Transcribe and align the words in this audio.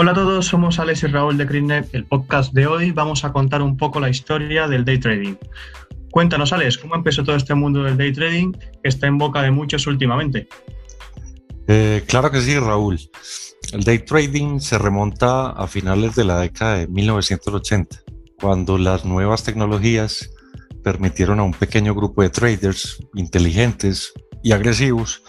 Hola 0.00 0.12
a 0.12 0.14
todos, 0.14 0.46
somos 0.46 0.78
Alex 0.78 1.02
y 1.02 1.06
Raúl 1.08 1.36
de 1.36 1.44
CRINET. 1.44 1.92
El 1.92 2.04
podcast 2.04 2.52
de 2.52 2.68
hoy 2.68 2.92
vamos 2.92 3.24
a 3.24 3.32
contar 3.32 3.62
un 3.62 3.76
poco 3.76 3.98
la 3.98 4.08
historia 4.08 4.68
del 4.68 4.84
day 4.84 5.00
trading. 5.00 5.34
Cuéntanos, 6.12 6.52
Alex, 6.52 6.78
¿cómo 6.78 6.94
empezó 6.94 7.24
todo 7.24 7.34
este 7.34 7.52
mundo 7.56 7.82
del 7.82 7.96
day 7.96 8.12
trading 8.12 8.52
que 8.52 8.88
está 8.88 9.08
en 9.08 9.18
boca 9.18 9.42
de 9.42 9.50
muchos 9.50 9.88
últimamente? 9.88 10.46
Eh, 11.66 12.04
claro 12.06 12.30
que 12.30 12.40
sí, 12.40 12.56
Raúl. 12.60 13.00
El 13.72 13.82
day 13.82 13.98
trading 13.98 14.60
se 14.60 14.78
remonta 14.78 15.50
a 15.50 15.66
finales 15.66 16.14
de 16.14 16.22
la 16.22 16.38
década 16.38 16.76
de 16.76 16.86
1980, 16.86 17.98
cuando 18.40 18.78
las 18.78 19.04
nuevas 19.04 19.42
tecnologías 19.42 20.30
permitieron 20.84 21.40
a 21.40 21.42
un 21.42 21.54
pequeño 21.54 21.92
grupo 21.92 22.22
de 22.22 22.30
traders 22.30 23.04
inteligentes 23.16 24.12
y 24.44 24.52
agresivos 24.52 25.24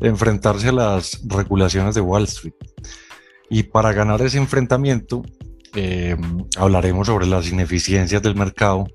enfrentarse 0.00 0.70
a 0.70 0.72
las 0.72 1.20
regulaciones 1.28 1.94
de 1.94 2.00
Wall 2.00 2.24
Street. 2.24 2.54
Y 3.48 3.64
para 3.64 3.92
ganar 3.92 4.22
ese 4.22 4.38
enfrentamiento, 4.38 5.22
eh, 5.74 6.16
hablaremos 6.56 7.06
sobre 7.06 7.26
las 7.26 7.48
ineficiencias 7.48 8.22
del 8.22 8.34
mercado 8.34 8.86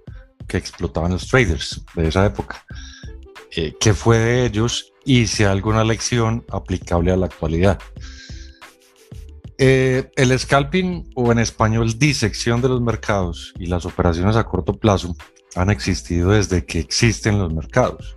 que 0.48 0.58
explotaban 0.58 1.12
los 1.12 1.28
traders 1.28 1.84
de 1.96 2.08
esa 2.08 2.26
época, 2.26 2.66
eh, 3.56 3.74
qué 3.80 3.94
fue 3.94 4.18
de 4.18 4.46
ellos 4.46 4.92
y 5.06 5.28
si 5.28 5.44
hay 5.44 5.52
alguna 5.52 5.84
lección 5.84 6.44
aplicable 6.52 7.12
a 7.12 7.18
la 7.18 7.28
actualidad. 7.28 7.80
Eh, 9.58 10.10
el 10.16 10.38
scalping 10.38 11.12
o 11.16 11.32
en 11.32 11.38
español 11.38 11.98
disección 12.00 12.62
de 12.62 12.70
los 12.70 12.82
mercados 12.82 13.54
y 13.60 13.68
las 13.68 13.86
operaciones 13.86 14.36
a 14.36 14.44
corto 14.44 14.74
plazo 14.74 15.16
han 15.56 15.70
existido 15.70 16.32
desde 16.32 16.66
que 16.66 16.80
existen 16.80 17.38
los 17.38 17.54
mercados. 17.54 18.16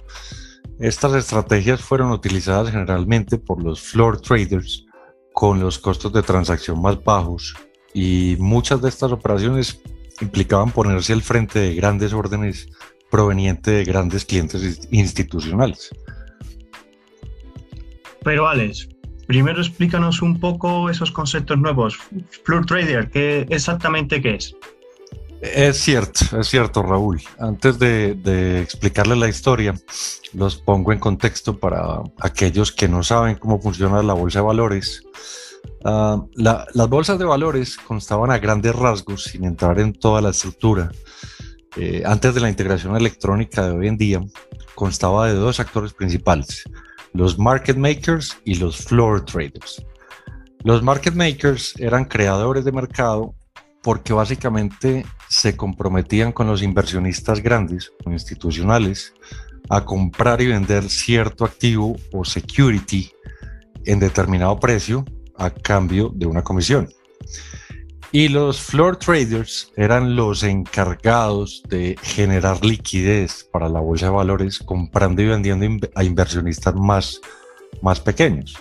Estas 0.78 1.14
estrategias 1.14 1.82
fueron 1.82 2.10
utilizadas 2.10 2.70
generalmente 2.70 3.36
por 3.36 3.62
los 3.62 3.80
floor 3.80 4.20
traders 4.20 4.86
con 5.34 5.58
los 5.58 5.80
costos 5.80 6.12
de 6.12 6.22
transacción 6.22 6.80
más 6.80 7.02
bajos 7.02 7.54
y 7.92 8.36
muchas 8.38 8.80
de 8.80 8.88
estas 8.88 9.10
operaciones 9.10 9.82
implicaban 10.20 10.70
ponerse 10.70 11.12
al 11.12 11.22
frente 11.22 11.58
de 11.58 11.74
grandes 11.74 12.12
órdenes 12.12 12.68
provenientes 13.10 13.74
de 13.74 13.84
grandes 13.84 14.24
clientes 14.24 14.88
institucionales. 14.92 15.90
Pero 18.22 18.46
Alex, 18.46 18.88
primero 19.26 19.60
explícanos 19.60 20.22
un 20.22 20.38
poco 20.38 20.88
esos 20.88 21.10
conceptos 21.10 21.58
nuevos. 21.58 21.98
Floor 22.44 22.64
Trader, 22.64 23.10
¿qué 23.10 23.44
exactamente 23.50 24.22
qué 24.22 24.36
es? 24.36 24.54
Es 25.52 25.76
cierto, 25.76 26.40
es 26.40 26.48
cierto, 26.48 26.82
Raúl. 26.82 27.20
Antes 27.38 27.78
de, 27.78 28.62
explicarle 28.62 29.14
la 29.14 29.28
historia, 29.28 29.74
los 30.32 30.56
pongo 30.56 30.90
en 30.90 30.98
contexto 30.98 31.58
para 31.58 32.00
aquellos 32.20 32.72
que 32.72 32.88
no 32.88 33.02
saben 33.02 33.36
cómo 33.36 33.60
funciona 33.60 34.02
la 34.02 34.14
bolsa 34.14 34.38
de 34.38 34.46
valores. 34.46 35.02
Ah, 35.84 36.22
las 36.34 36.88
bolsas 36.88 37.18
de 37.18 37.26
valores 37.26 37.76
constaban 37.76 38.30
a 38.30 38.38
grandes 38.38 38.74
rasgos, 38.74 39.24
sin 39.24 39.44
entrar 39.44 39.78
en 39.80 39.92
toda 39.92 40.22
la 40.22 40.30
estructura. 40.30 40.90
Eh, 41.76 42.02
antes 42.06 42.34
de 42.34 42.40
la 42.40 42.48
integración 42.48 42.96
electrónica 42.96 43.66
de 43.66 43.72
hoy 43.72 43.88
en 43.88 43.98
día, 43.98 44.22
constaba 44.74 45.26
de 45.26 45.34
dos 45.34 45.60
actores 45.60 45.92
principales, 45.92 46.64
los 47.12 47.38
market 47.38 47.76
makers 47.76 48.38
y 48.44 48.54
los 48.54 48.78
floor 48.78 49.26
traders. 49.26 49.84
Los 50.62 50.82
market 50.82 51.14
makers 51.14 51.74
eran 51.78 52.06
creadores 52.06 52.64
de 52.64 52.72
mercado 52.72 53.34
porque 53.84 54.14
básicamente 54.14 55.04
se 55.28 55.56
comprometían 55.56 56.32
con 56.32 56.46
los 56.46 56.62
inversionistas 56.62 57.42
grandes 57.42 57.92
institucionales 58.06 59.12
a 59.68 59.84
comprar 59.84 60.40
y 60.40 60.46
vender 60.46 60.88
cierto 60.88 61.44
activo 61.44 61.94
o 62.10 62.24
security 62.24 63.12
en 63.84 64.00
determinado 64.00 64.58
precio 64.58 65.04
a 65.36 65.50
cambio 65.50 66.10
de 66.14 66.26
una 66.26 66.42
comisión. 66.42 66.88
Y 68.10 68.28
los 68.28 68.62
floor 68.62 68.96
traders 68.96 69.70
eran 69.76 70.16
los 70.16 70.44
encargados 70.44 71.62
de 71.68 71.96
generar 72.02 72.64
liquidez 72.64 73.44
para 73.52 73.68
la 73.68 73.80
bolsa 73.80 74.06
de 74.06 74.12
valores 74.12 74.60
comprando 74.60 75.20
y 75.20 75.26
vendiendo 75.26 75.88
a 75.94 76.04
inversionistas 76.04 76.74
más, 76.74 77.20
más 77.82 78.00
pequeños. 78.00 78.56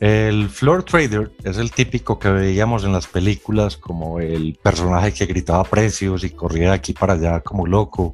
El 0.00 0.48
floor 0.48 0.84
trader 0.84 1.32
es 1.42 1.56
el 1.56 1.72
típico 1.72 2.18
que 2.18 2.30
veíamos 2.30 2.84
en 2.84 2.92
las 2.92 3.08
películas 3.08 3.76
como 3.76 4.20
el 4.20 4.56
personaje 4.62 5.12
que 5.12 5.26
gritaba 5.26 5.64
precios 5.64 6.22
y 6.22 6.30
corría 6.30 6.68
de 6.68 6.74
aquí 6.74 6.92
para 6.92 7.14
allá 7.14 7.40
como 7.40 7.66
loco 7.66 8.12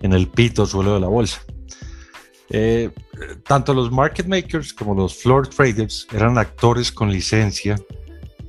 en 0.00 0.14
el 0.14 0.28
pito 0.28 0.66
suelo 0.66 0.94
de 0.94 1.00
la 1.00 1.06
bolsa. 1.06 1.40
Eh, 2.50 2.90
tanto 3.46 3.72
los 3.72 3.90
market 3.90 4.26
makers 4.26 4.74
como 4.74 4.94
los 4.94 5.14
floor 5.14 5.46
traders 5.48 6.06
eran 6.12 6.36
actores 6.38 6.90
con 6.90 7.10
licencia 7.10 7.76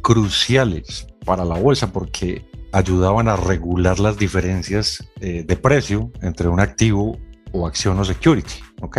cruciales 0.01 1.07
para 1.25 1.45
la 1.45 1.55
bolsa 1.55 1.93
porque 1.93 2.43
ayudaban 2.71 3.27
a 3.27 3.35
regular 3.35 3.99
las 3.99 4.17
diferencias 4.17 5.07
eh, 5.21 5.43
de 5.45 5.55
precio 5.55 6.11
entre 6.21 6.47
un 6.47 6.59
activo 6.59 7.19
o 7.51 7.67
acción 7.67 7.99
o 7.99 8.03
security. 8.03 8.55
¿ok? 8.81 8.97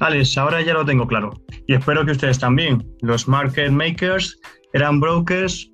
Alex, 0.00 0.36
ahora 0.38 0.62
ya 0.62 0.74
lo 0.74 0.84
tengo 0.84 1.06
claro. 1.06 1.32
Y 1.66 1.74
espero 1.74 2.04
que 2.04 2.12
ustedes 2.12 2.38
también. 2.38 2.86
Los 3.00 3.28
market 3.28 3.70
makers 3.70 4.38
eran 4.72 5.00
brokers 5.00 5.70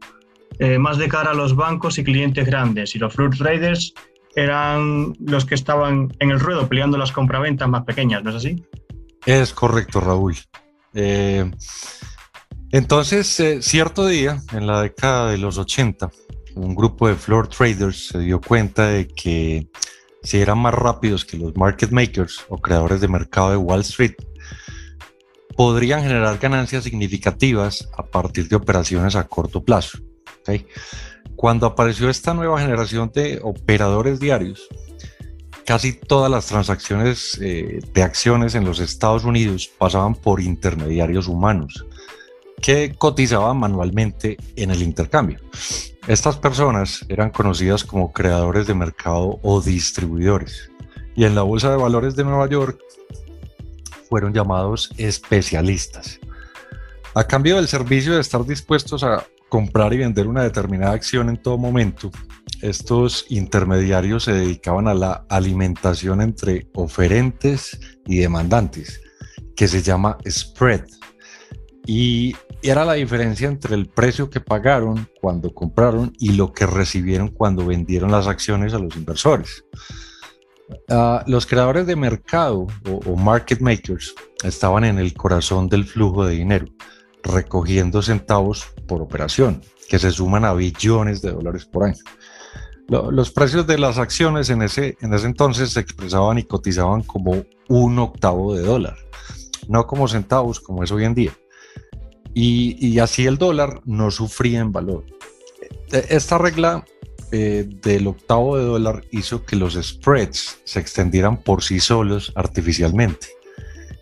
eh, 0.58 0.78
más 0.78 0.98
de 0.98 1.08
cara 1.08 1.30
a 1.30 1.34
los 1.34 1.56
bancos 1.56 1.98
y 1.98 2.04
clientes 2.04 2.46
grandes. 2.46 2.94
Y 2.94 2.98
los 2.98 3.12
floor 3.12 3.36
traders 3.36 3.92
eran 4.36 5.12
los 5.20 5.44
que 5.44 5.54
estaban 5.54 6.14
en 6.20 6.30
el 6.30 6.40
ruedo 6.40 6.68
peleando 6.68 6.96
las 6.96 7.12
compraventas 7.12 7.68
más 7.68 7.84
pequeñas, 7.84 8.22
¿no 8.22 8.30
es 8.30 8.36
así? 8.36 8.64
Es 9.26 9.52
correcto, 9.52 10.00
Raúl. 10.00 10.36
Eh, 10.94 11.50
entonces, 12.70 13.38
eh, 13.40 13.62
cierto 13.62 14.06
día, 14.06 14.40
en 14.52 14.66
la 14.66 14.82
década 14.82 15.30
de 15.30 15.38
los 15.38 15.58
80, 15.58 16.10
un 16.54 16.74
grupo 16.74 17.08
de 17.08 17.14
floor 17.14 17.48
traders 17.48 18.08
se 18.08 18.18
dio 18.18 18.40
cuenta 18.40 18.88
de 18.88 19.08
que 19.08 19.68
si 20.22 20.40
eran 20.40 20.58
más 20.58 20.74
rápidos 20.74 21.24
que 21.24 21.36
los 21.36 21.56
market 21.56 21.90
makers 21.90 22.44
o 22.48 22.58
creadores 22.58 23.00
de 23.00 23.08
mercado 23.08 23.50
de 23.50 23.56
Wall 23.56 23.80
Street, 23.80 24.14
podrían 25.56 26.02
generar 26.02 26.38
ganancias 26.38 26.84
significativas 26.84 27.88
a 27.96 28.06
partir 28.06 28.48
de 28.48 28.56
operaciones 28.56 29.16
a 29.16 29.26
corto 29.26 29.64
plazo. 29.64 29.98
Cuando 31.36 31.66
apareció 31.66 32.10
esta 32.10 32.34
nueva 32.34 32.60
generación 32.60 33.10
de 33.14 33.40
operadores 33.42 34.20
diarios, 34.20 34.68
casi 35.64 35.92
todas 35.92 36.30
las 36.30 36.46
transacciones 36.46 37.38
eh, 37.40 37.80
de 37.92 38.02
acciones 38.02 38.54
en 38.54 38.64
los 38.64 38.80
Estados 38.80 39.24
Unidos 39.24 39.70
pasaban 39.78 40.14
por 40.14 40.40
intermediarios 40.40 41.28
humanos 41.28 41.84
que 42.60 42.94
cotizaban 42.96 43.58
manualmente 43.58 44.36
en 44.56 44.70
el 44.70 44.82
intercambio. 44.82 45.40
Estas 46.08 46.36
personas 46.36 47.04
eran 47.08 47.30
conocidas 47.30 47.84
como 47.84 48.12
creadores 48.12 48.66
de 48.66 48.74
mercado 48.74 49.38
o 49.42 49.60
distribuidores 49.60 50.70
y 51.14 51.24
en 51.24 51.36
la 51.36 51.42
Bolsa 51.42 51.70
de 51.70 51.76
Valores 51.76 52.16
de 52.16 52.24
Nueva 52.24 52.48
York 52.48 52.80
fueron 54.08 54.32
llamados 54.32 54.90
especialistas. 54.98 56.18
A 57.14 57.24
cambio 57.24 57.56
del 57.56 57.68
servicio 57.68 58.14
de 58.14 58.20
estar 58.20 58.44
dispuestos 58.44 59.04
a 59.04 59.24
comprar 59.48 59.92
y 59.92 59.98
vender 59.98 60.26
una 60.26 60.42
determinada 60.42 60.92
acción 60.92 61.28
en 61.28 61.36
todo 61.36 61.56
momento, 61.56 62.10
estos 62.62 63.26
intermediarios 63.28 64.24
se 64.24 64.32
dedicaban 64.32 64.88
a 64.88 64.94
la 64.94 65.24
alimentación 65.28 66.20
entre 66.20 66.68
oferentes 66.74 67.78
y 68.06 68.18
demandantes, 68.18 69.00
que 69.54 69.68
se 69.68 69.82
llama 69.82 70.18
spread. 70.28 70.84
Y 71.86 72.36
era 72.62 72.84
la 72.84 72.92
diferencia 72.92 73.48
entre 73.48 73.74
el 73.74 73.86
precio 73.86 74.30
que 74.30 74.40
pagaron 74.40 75.08
cuando 75.20 75.52
compraron 75.52 76.12
y 76.18 76.32
lo 76.32 76.52
que 76.52 76.66
recibieron 76.66 77.28
cuando 77.28 77.66
vendieron 77.66 78.12
las 78.12 78.28
acciones 78.28 78.72
a 78.72 78.78
los 78.78 78.96
inversores. 78.96 79.64
Ah, 80.88 81.24
los 81.26 81.44
creadores 81.44 81.86
de 81.86 81.96
mercado 81.96 82.66
o, 83.06 83.16
market 83.16 83.60
makers 83.60 84.14
estaban 84.44 84.84
en 84.84 84.98
el 84.98 85.12
corazón 85.12 85.68
del 85.68 85.84
flujo 85.84 86.24
de 86.24 86.34
dinero, 86.34 86.66
recogiendo 87.22 88.00
centavos 88.00 88.66
por 88.86 89.02
operación, 89.02 89.60
que 89.88 89.98
se 89.98 90.10
suman 90.12 90.44
a 90.44 90.54
billones 90.54 91.20
de 91.20 91.32
dólares 91.32 91.66
por 91.66 91.84
año. 91.84 91.98
los 92.88 93.30
precios 93.32 93.66
de 93.66 93.78
las 93.78 93.98
acciones 93.98 94.50
en 94.50 94.62
ese, 94.62 94.96
en 95.00 95.12
ese 95.14 95.26
entonces 95.26 95.70
se 95.70 95.80
expresaban 95.80 96.38
y 96.38 96.44
cotizaban 96.44 97.02
como 97.02 97.44
un 97.68 97.98
octavo 97.98 98.54
de 98.54 98.62
dólar, 98.62 98.96
no 99.68 99.86
como 99.86 100.08
centavos 100.08 100.60
como 100.60 100.84
es 100.84 100.90
hoy 100.92 101.04
en 101.04 101.14
día 101.14 101.32
y, 102.34 102.98
así 102.98 103.26
el 103.26 103.38
dólar 103.38 103.80
no 103.84 104.10
sufría 104.10 104.60
en 104.60 104.72
valor. 104.72 105.04
E, 105.90 106.06
esta 106.10 106.38
regla 106.38 106.84
eh, 107.30 107.68
del 107.82 108.06
octavo 108.06 108.56
de 108.56 108.64
dólar 108.64 109.04
hizo 109.10 109.44
que 109.44 109.56
los 109.56 109.74
spreads 109.74 110.58
se 110.64 110.80
extendieran 110.80 111.36
por 111.42 111.62
sí 111.62 111.80
solos 111.80 112.32
artificialmente 112.34 113.28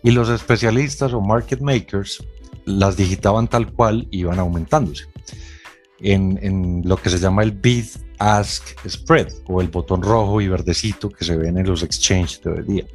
y 0.03 0.11
los 0.11 0.29
especialistas 0.29 1.13
o 1.13 1.21
market 1.21 1.61
makers 1.61 2.23
las 2.65 2.97
digitaban 2.97 3.47
tal 3.47 3.71
cual 3.71 4.07
iban 4.11 4.39
aumentándose 4.39 5.05
en, 6.03 6.81
lo 6.85 6.97
que 6.97 7.09
se 7.09 7.19
llama 7.19 7.43
el 7.43 7.51
bid 7.51 7.85
ask 8.19 8.63
spread 8.87 9.27
o 9.47 9.61
el 9.61 9.67
botón 9.67 10.01
rojo 10.01 10.41
y 10.41 10.47
verdecito 10.47 11.09
que 11.09 11.25
se 11.25 11.37
ven 11.37 11.57
en 11.57 11.67
los 11.67 11.83
exchanges 11.83 12.41
de 12.43 12.49
hoy 12.51 12.63
día. 12.63 12.85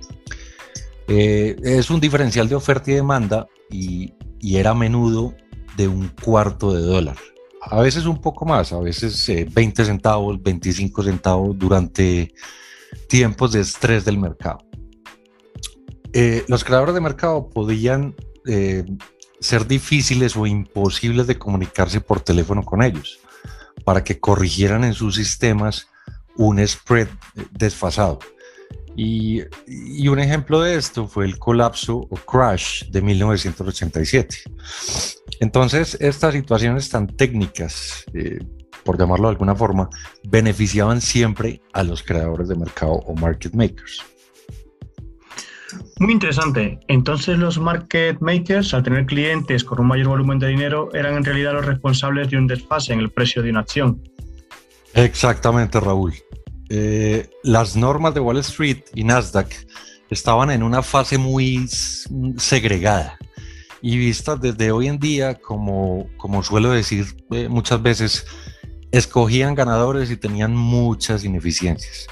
Eh, 1.09 1.57
es 1.63 1.91
un 1.91 2.01
diferencial 2.01 2.49
de 2.49 2.55
oferta 2.57 2.91
y 2.91 2.95
demanda 2.95 3.47
y, 3.71 4.13
y 4.41 4.57
era 4.57 4.71
a 4.71 4.75
menudo 4.75 5.35
de 5.77 5.89
un 5.89 6.09
cuarto 6.09 6.73
de 6.73 6.83
dólar. 6.83 7.17
A 7.61 7.81
veces 7.81 8.07
un 8.07 8.21
poco 8.21 8.45
más, 8.45 8.73
a 8.73 8.79
veces 8.79 9.27
20 9.53 9.83
eh, 9.83 9.85
centavos, 9.85 10.41
25 10.43 11.03
centavos 11.03 11.59
durante 11.59 12.33
tiempos 13.09 13.53
de 13.53 13.61
estrés 13.61 14.05
del 14.05 14.19
mercado. 14.19 14.59
Eh, 16.13 16.45
los 16.49 16.65
creadores 16.65 16.95
de 16.95 17.01
mercado 17.01 17.51
podían 17.51 18.15
eh, 18.47 18.85
ser 19.41 19.67
difíciles 19.67 20.37
o 20.37 20.47
imposibles 20.47 21.27
de 21.27 21.39
comunicarse 21.39 22.01
por 22.01 22.21
teléfono 22.21 22.63
con 22.63 22.83
ellos 22.83 23.19
para 23.85 24.03
que 24.03 24.19
corrigieran 24.19 24.85
en 24.85 24.95
sus 24.95 25.17
sistemas 25.17 25.89
un 26.37 26.67
spread 26.67 27.09
desfasado. 27.51 28.19
Y, 28.97 29.43
un 30.09 30.19
ejemplo 30.19 30.61
de 30.61 30.77
esto 30.77 31.07
fue 31.07 31.27
el 31.27 31.39
colapso 31.39 31.97
o 31.97 32.17
crash 32.17 32.85
de 32.89 33.03
1987. 33.03 34.39
Entonces, 35.41 35.99
estas 36.01 36.33
situaciones 36.33 36.89
tan 36.89 37.07
técnicas, 37.07 38.05
eh, 38.15 38.39
por 38.85 38.99
llamarlo 38.99 39.29
de 39.29 39.33
alguna 39.33 39.55
forma, 39.55 39.91
beneficiaban 40.25 41.01
siempre 41.03 41.61
a 41.75 41.83
los 41.83 42.03
creadores 42.03 42.49
de 42.49 42.57
mercado 42.57 42.93
o 42.93 43.15
market 43.15 43.53
makers. 43.53 44.03
Muy 45.99 46.13
interesante. 46.13 46.79
Entonces 46.89 47.39
los 47.39 47.59
market 47.59 48.21
makers, 48.21 48.73
al 48.75 48.83
tener 48.83 49.07
clientes 49.07 49.65
con 49.65 49.81
un 49.81 49.89
mayor 49.89 50.09
volumen 50.09 50.39
de 50.39 50.49
dinero, 50.49 50.89
eran 50.95 51.17
en 51.17 51.25
realidad 51.25 51.53
los 51.53 51.67
responsables 51.67 52.31
de 52.31 52.39
un 52.39 52.47
desfase 52.47 52.93
en 52.93 53.01
el 53.01 53.11
precio 53.11 53.43
de 53.43 53.51
una 53.51 53.61
acción. 53.61 54.03
Exactamente, 54.95 55.81
Raúl. 55.81 56.15
Eh, 56.69 57.31
las 57.43 57.77
normas 57.77 58.15
de 58.15 58.21
Wall 58.21 58.39
Street 58.39 58.83
y 58.95 59.05
Nasdaq 59.05 59.49
estaban 60.11 60.51
en 60.51 60.63
una 60.63 60.83
fase 60.83 61.19
muy 61.19 61.69
segregada 62.37 63.19
y 63.83 63.99
vistas 63.99 64.41
desde 64.41 64.73
hoy 64.73 64.89
en 64.89 64.99
día, 64.99 65.35
como, 65.35 66.09
como 66.17 66.43
suelo 66.43 66.71
decir 66.71 67.07
eh, 67.31 67.49
muchas 67.49 67.81
veces, 67.83 68.27
escogían 68.91 69.55
ganadores 69.55 70.11
y 70.11 70.17
tenían 70.17 70.57
muchas 70.57 71.25
ineficiencias. 71.25 72.07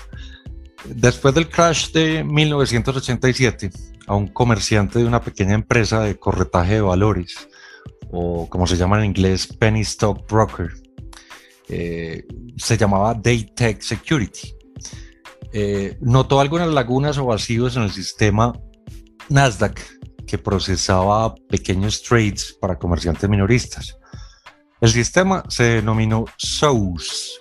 Después 0.85 1.35
del 1.35 1.49
crash 1.49 1.91
de 1.93 2.23
1987, 2.23 3.71
a 4.07 4.15
un 4.15 4.29
comerciante 4.29 4.99
de 4.99 5.07
una 5.07 5.23
pequeña 5.23 5.55
empresa 5.55 6.01
de 6.01 6.17
corretaje 6.17 6.75
de 6.75 6.81
valores, 6.83 7.49
o 8.11 8.49
como 8.49 8.67
se 8.67 8.77
llama 8.77 8.99
en 8.99 9.07
inglés, 9.07 9.47
penny 9.47 9.81
stock 9.81 10.31
broker, 10.31 10.71
eh, 11.69 12.27
se 12.57 12.77
llamaba 12.77 13.15
Daytech 13.15 13.81
Security. 13.81 14.55
Eh, 15.53 15.97
notó 16.01 16.41
algunas 16.41 16.69
lagunas 16.69 17.17
o 17.19 17.27
vacíos 17.27 17.77
en 17.77 17.85
el 17.85 17.91
sistema 17.93 18.53
Nasdaq 19.29 19.81
que 20.27 20.39
procesaba 20.39 21.35
pequeños 21.49 22.03
trades 22.03 22.57
para 22.61 22.79
comerciantes 22.79 23.29
minoristas. 23.29 23.97
El 24.81 24.91
sistema 24.91 25.45
se 25.49 25.65
denominó 25.65 26.25
SOUS, 26.37 27.41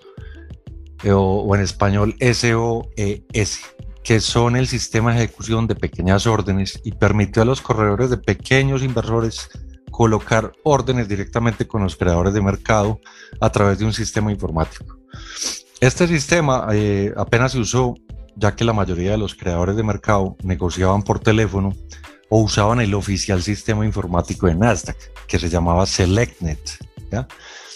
eh, 1.03 1.11
o, 1.11 1.53
en 1.55 1.61
español 1.61 2.15
SOES, 2.19 3.59
que 4.03 4.19
son 4.19 4.55
el 4.55 4.67
sistema 4.67 5.13
de 5.13 5.23
ejecución 5.23 5.67
de 5.67 5.75
pequeñas 5.75 6.27
órdenes 6.27 6.79
y 6.83 6.91
permitió 6.91 7.41
a 7.41 7.45
los 7.45 7.61
corredores 7.61 8.09
de 8.09 8.17
pequeños 8.17 8.83
inversores 8.83 9.49
colocar 9.93 10.51
órdenes 10.63 11.07
directamente 11.07 11.67
con 11.67 11.83
los 11.83 11.95
creadores 11.95 12.33
de 12.33 12.41
mercado 12.41 12.99
a 13.39 13.51
través 13.51 13.77
de 13.77 13.85
un 13.85 13.93
sistema 13.93 14.31
informático. 14.31 14.97
Este 15.79 16.07
sistema 16.07 16.67
eh, 16.73 17.13
apenas 17.15 17.51
se 17.51 17.59
usó 17.59 17.93
ya 18.35 18.55
que 18.55 18.65
la 18.65 18.73
mayoría 18.73 19.11
de 19.11 19.19
los 19.19 19.35
creadores 19.35 19.75
de 19.75 19.83
mercado 19.83 20.35
negociaban 20.43 21.03
por 21.03 21.19
teléfono 21.19 21.75
o 22.29 22.41
usaban 22.41 22.81
el 22.81 22.95
oficial 22.95 23.43
sistema 23.43 23.85
informático 23.85 24.47
de 24.47 24.55
Nasdaq, 24.55 24.97
que 25.27 25.37
se 25.37 25.49
llamaba 25.49 25.85
SelectNet, 25.85 26.79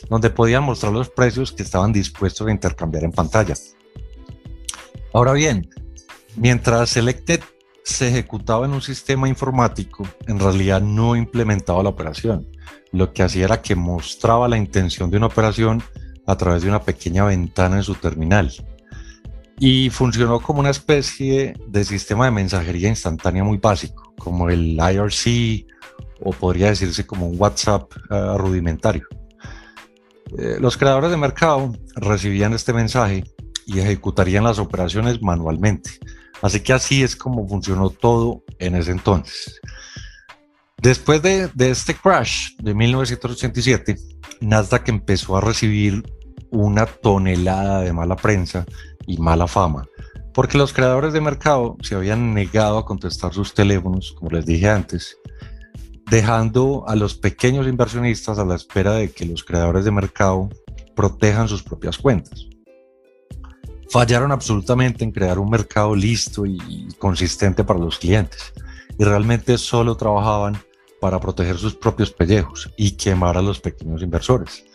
donde 0.10 0.32
podían 0.32 0.64
mostrar 0.64 0.92
los 0.92 1.12
precios 1.12 1.52
que 1.52 1.62
estaban 1.62 1.94
dispuestos 1.94 2.48
a 2.48 2.52
intercambiar 2.52 3.04
en 3.04 3.12
pantalla. 3.12 3.54
Ahora 5.14 5.34
bien, 5.34 5.70
mientras 6.36 6.90
SelectNet 6.90 7.44
se 7.88 8.10
ejecutaba 8.10 8.66
en 8.66 8.74
un 8.74 8.82
sistema 8.82 9.30
informático, 9.30 10.06
en 10.28 10.40
realidad 10.40 10.82
no 10.82 11.16
implementaba 11.16 11.82
la 11.84 11.90
operación. 11.90 12.46
Lo 12.92 13.14
que 13.14 13.24
hacía 13.24 13.46
era 13.46 13.62
que 13.62 13.76
mostraba 13.76 14.50
la 14.50 14.58
intención 14.58 15.10
de 15.10 15.16
una 15.16 15.28
operación 15.28 15.82
a 16.26 16.36
través 16.36 16.64
de 16.64 16.70
una 16.70 16.82
pequeña 16.82 17.24
ventana 17.24 17.78
en 17.78 17.84
su 17.84 17.96
terminal. 17.96 18.52
Y 19.58 19.90
funcionó 19.90 20.42
como 20.42 20.60
una 20.60 20.70
especie 20.70 21.56
de 21.66 21.86
sistema 21.86 22.26
de 22.26 22.32
mensajería 22.32 22.90
instantánea 22.90 23.46
muy 23.46 23.58
básico, 23.58 24.14
como 24.18 24.50
el 24.50 24.78
IRC 24.78 25.66
o 26.20 26.32
podría 26.32 26.68
decirse 26.68 27.08
como 27.08 27.28
un 27.28 27.40
WhatsApp 27.40 27.90
eh, 28.10 28.34
rudimentario. 28.38 29.08
Eh, 30.38 30.58
los 30.60 30.76
creadores 30.76 31.10
de 31.10 31.18
mercado 31.18 31.74
recibían 31.96 32.54
este 32.54 32.74
mensaje 32.74 33.24
y 33.66 33.80
ejecutarían 33.80 34.44
las 34.44 34.60
operaciones 34.60 35.22
manualmente 35.22 35.92
Así 36.42 36.60
que 36.60 36.74
así 36.74 37.04
es 37.04 37.16
como 37.16 37.48
funcionó 37.48 37.90
todo 37.90 38.44
en 38.60 38.76
ese 38.76 38.92
entonces. 38.92 39.60
Después 40.82 41.22
de, 41.24 41.50
este 41.58 41.96
crash 41.96 42.56
de 42.60 42.76
1987, 42.76 43.96
Nasdaq 44.42 44.90
empezó 44.90 45.36
a 45.36 45.42
recibir 45.42 46.04
una 46.52 46.86
tonelada 46.86 47.82
de 47.82 47.92
mala 47.94 48.16
prensa 48.16 48.66
y 49.08 49.18
mala 49.18 49.48
fama, 49.48 49.88
porque 50.34 50.58
los 50.58 50.74
creadores 50.74 51.14
de 51.14 51.22
mercado 51.22 51.78
se 51.82 51.96
habían 51.96 52.34
negado 52.34 52.78
a 52.78 52.86
contestar 52.86 53.34
sus 53.34 53.54
teléfonos, 53.54 54.14
como 54.14 54.32
les 54.32 54.46
dije 54.46 54.70
antes, 54.70 55.18
dejando 56.12 56.88
a 56.88 56.96
los 56.96 57.16
pequeños 57.16 57.68
inversionistas 57.68 58.38
a 58.38 58.46
la 58.46 58.56
espera 58.56 58.94
de 58.94 59.12
que 59.12 59.26
los 59.26 59.44
creadores 59.44 59.84
de 59.84 59.92
mercado 59.92 60.50
protejan 60.96 61.48
sus 61.48 61.64
propias 61.64 61.98
cuentas 61.98 62.48
fallaron 63.90 64.32
absolutamente 64.32 65.04
en 65.04 65.12
crear 65.12 65.40
un 65.40 65.50
mercado 65.50 65.96
listo 65.96 66.46
y, 66.46 66.88
consistente 67.00 67.64
para 67.64 67.80
los 67.80 68.00
clientes. 68.00 68.54
Y 68.98 69.04
realmente 69.04 69.58
solo 69.58 69.96
trabajaban 69.96 70.58
para 71.00 71.20
proteger 71.20 71.58
sus 71.58 71.76
propios 71.76 72.12
pellejos 72.12 72.72
y 72.78 72.92
quemar 72.92 73.38
a 73.38 73.42
los 73.42 73.60
pequeños 73.60 74.02
inversores. 74.02 74.66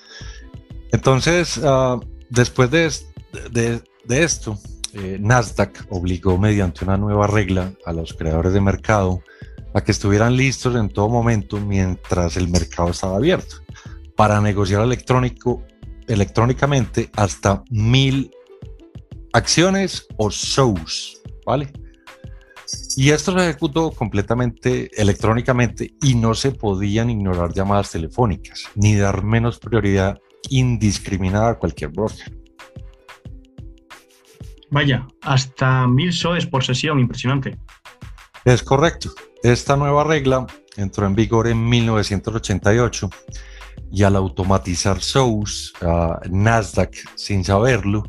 Entonces, 0.93 1.61
ah, 1.65 1.99
después 2.31 2.71
de, 2.71 2.93
de, 3.51 3.83
esto, 4.23 4.59
eh, 4.95 5.19
Nasdaq 5.21 5.87
obligó 5.91 6.39
mediante 6.39 6.85
una 6.85 6.97
nueva 6.97 7.27
regla 7.27 7.73
a 7.85 7.93
los 7.93 8.13
creadores 8.13 8.53
de 8.53 8.61
mercado 8.61 9.23
a 9.75 9.81
que 9.83 9.93
estuvieran 9.93 10.37
listos 10.37 10.77
en 10.77 10.91
todo 10.91 11.09
momento 11.09 11.59
mientras 11.59 12.37
el 12.37 12.49
mercado 12.49 12.91
estaba 12.91 13.17
abierto 13.17 13.57
para 14.17 14.41
negociar 14.41 14.83
electrónico, 14.83 15.63
electrónicamente 16.07 17.11
hasta 17.17 17.65
mil 17.71 18.31
acciones 19.33 20.07
o 20.17 20.31
shows, 20.31 21.21
¿vale? 21.47 21.73
Y 22.97 23.11
esto 23.11 23.33
se 23.33 23.49
ejecutó 23.49 23.91
completamente 23.91 24.91
electrónicamente 25.01 25.95
y 26.03 26.15
no 26.15 26.35
se 26.35 26.53
podían 26.53 27.11
ignorar 27.11 27.53
llamadas 27.53 27.91
telefónicas 27.91 28.65
ni 28.75 28.97
dar 28.97 29.23
menos 29.25 29.59
prioridad 29.59 30.19
indiscriminada 30.49 31.51
a 31.51 31.59
cualquier 31.59 31.91
broker. 31.91 32.39
Vaya, 34.71 35.07
hasta 35.21 35.87
mil 35.87 36.11
shows 36.11 36.47
por 36.47 36.65
sesión, 36.65 36.99
impresionante. 36.99 37.59
Es 38.45 38.63
correcto. 38.63 39.11
Esta 39.43 39.77
nueva 39.77 40.05
regla 40.05 40.47
entró 40.77 41.07
en 41.07 41.15
vigor 41.15 41.47
en 41.47 41.69
1988 41.69 43.11
y 43.91 44.03
al 44.03 44.17
automatizar 44.17 44.99
shows, 44.99 45.75
Nasdaq, 46.31 46.95
sin 47.15 47.45
saberlo, 47.45 48.03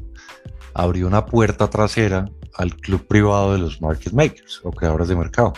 abrió 0.74 1.08
una 1.08 1.25
puerta 1.25 1.70
trasera 1.70 2.30
al 2.56 2.75
club 2.75 3.06
privado 3.08 3.53
de 3.53 3.60
los 3.60 3.82
market 3.82 4.13
makers 4.13 4.62
o 4.63 4.72
creadores 4.72 5.08
de 5.08 5.15
mercado. 5.15 5.53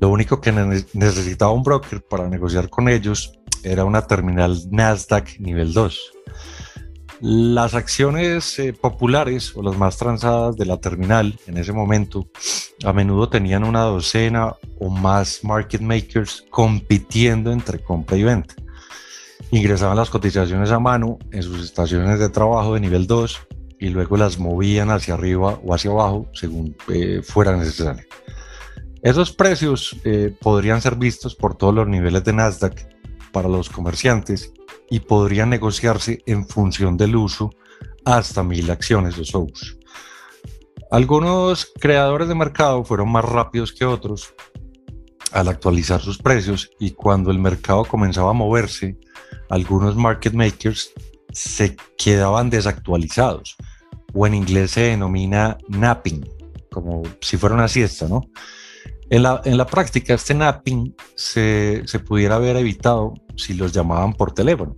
Lo 0.00 0.10
único 0.10 0.40
que 0.40 0.52
necesitaba 0.52 1.52
un 1.52 1.62
broker 1.62 2.02
para 2.02 2.28
negociar 2.28 2.68
con 2.68 2.88
ellos 2.88 3.32
era 3.64 3.84
una 3.84 4.06
terminal 4.06 4.56
Nasdaq 4.70 5.40
nivel 5.40 5.72
2. 5.72 6.12
Las 7.20 7.74
acciones 7.74 8.60
eh, 8.60 8.72
populares 8.72 9.52
o 9.56 9.62
las 9.62 9.76
más 9.76 9.96
transadas 9.96 10.56
de 10.56 10.66
la 10.66 10.76
terminal 10.76 11.36
en 11.48 11.56
ese 11.56 11.72
momento 11.72 12.28
a 12.84 12.92
menudo 12.92 13.28
tenían 13.28 13.64
una 13.64 13.82
docena 13.82 14.54
o 14.78 14.88
más 14.88 15.40
market 15.42 15.80
makers 15.80 16.44
compitiendo 16.48 17.50
entre 17.50 17.80
compra 17.80 18.16
y 18.16 18.22
venta. 18.22 18.54
Ingresaban 19.50 19.96
las 19.96 20.10
cotizaciones 20.10 20.70
a 20.70 20.78
mano 20.78 21.18
en 21.32 21.42
sus 21.42 21.64
estaciones 21.64 22.20
de 22.20 22.28
trabajo 22.28 22.74
de 22.74 22.80
nivel 22.80 23.08
2 23.08 23.48
y 23.80 23.88
luego 23.88 24.16
las 24.16 24.38
movían 24.38 24.90
hacia 24.90 25.14
arriba 25.14 25.60
o 25.64 25.74
hacia 25.74 25.90
abajo 25.90 26.28
según 26.34 26.76
eh, 26.88 27.22
fuera 27.22 27.56
necesario. 27.56 28.04
Esos 29.02 29.32
precios 29.32 29.96
eh, 30.04 30.34
podrían 30.40 30.82
ser 30.82 30.96
vistos 30.96 31.34
por 31.34 31.56
todos 31.56 31.74
los 31.74 31.86
niveles 31.86 32.24
de 32.24 32.32
Nasdaq 32.32 32.88
para 33.32 33.48
los 33.48 33.68
comerciantes 33.68 34.52
y 34.90 35.00
podrían 35.00 35.50
negociarse 35.50 36.22
en 36.26 36.48
función 36.48 36.96
del 36.96 37.14
uso 37.14 37.50
hasta 38.04 38.42
mil 38.42 38.70
acciones 38.70 39.18
o 39.18 39.24
SOUs. 39.24 39.78
Algunos 40.90 41.70
creadores 41.78 42.28
de 42.28 42.34
mercado 42.34 42.82
fueron 42.84 43.12
más 43.12 43.24
rápidos 43.24 43.72
que 43.72 43.84
otros 43.84 44.34
al 45.32 45.48
actualizar 45.48 46.00
sus 46.00 46.18
precios 46.18 46.70
y 46.80 46.92
cuando 46.92 47.30
el 47.30 47.38
mercado 47.38 47.84
comenzaba 47.84 48.30
a 48.30 48.34
moverse, 48.34 48.98
algunos 49.50 49.94
market 49.94 50.32
makers 50.32 50.92
se 51.30 51.76
quedaban 51.98 52.48
desactualizados 52.48 53.56
o 54.18 54.26
en 54.26 54.34
inglés 54.34 54.72
se 54.72 54.80
denomina 54.80 55.56
napping, 55.68 56.28
como 56.72 57.04
si 57.20 57.36
fuera 57.36 57.54
una 57.54 57.68
siesta, 57.68 58.08
¿no? 58.08 58.22
En 59.10 59.22
la, 59.22 59.40
en 59.44 59.56
la 59.56 59.66
práctica, 59.66 60.12
este 60.12 60.34
napping 60.34 60.94
se, 61.14 61.82
se 61.86 62.00
pudiera 62.00 62.34
haber 62.34 62.56
evitado 62.56 63.14
si 63.36 63.54
los 63.54 63.72
llamaban 63.72 64.12
por 64.12 64.32
teléfono. 64.32 64.76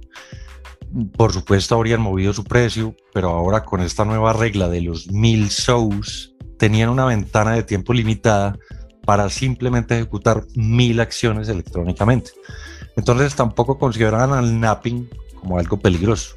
Por 1.16 1.32
supuesto, 1.32 1.74
habrían 1.74 2.02
movido 2.02 2.34
su 2.34 2.44
precio, 2.44 2.94
pero 3.14 3.30
ahora 3.30 3.64
con 3.64 3.80
esta 3.80 4.04
nueva 4.04 4.34
regla 4.34 4.68
de 4.68 4.82
los 4.82 5.10
mil 5.10 5.48
shows, 5.48 6.34
tenían 6.58 6.90
una 6.90 7.06
ventana 7.06 7.52
de 7.52 7.62
tiempo 7.62 7.94
limitada 7.94 8.58
para 9.06 9.30
simplemente 9.30 9.96
ejecutar 9.96 10.44
mil 10.54 11.00
acciones 11.00 11.48
electrónicamente. 11.48 12.30
Entonces 12.94 13.34
tampoco 13.34 13.78
consideraban 13.78 14.32
al 14.32 14.60
napping 14.60 15.08
como 15.40 15.58
algo 15.58 15.78
peligroso. 15.78 16.36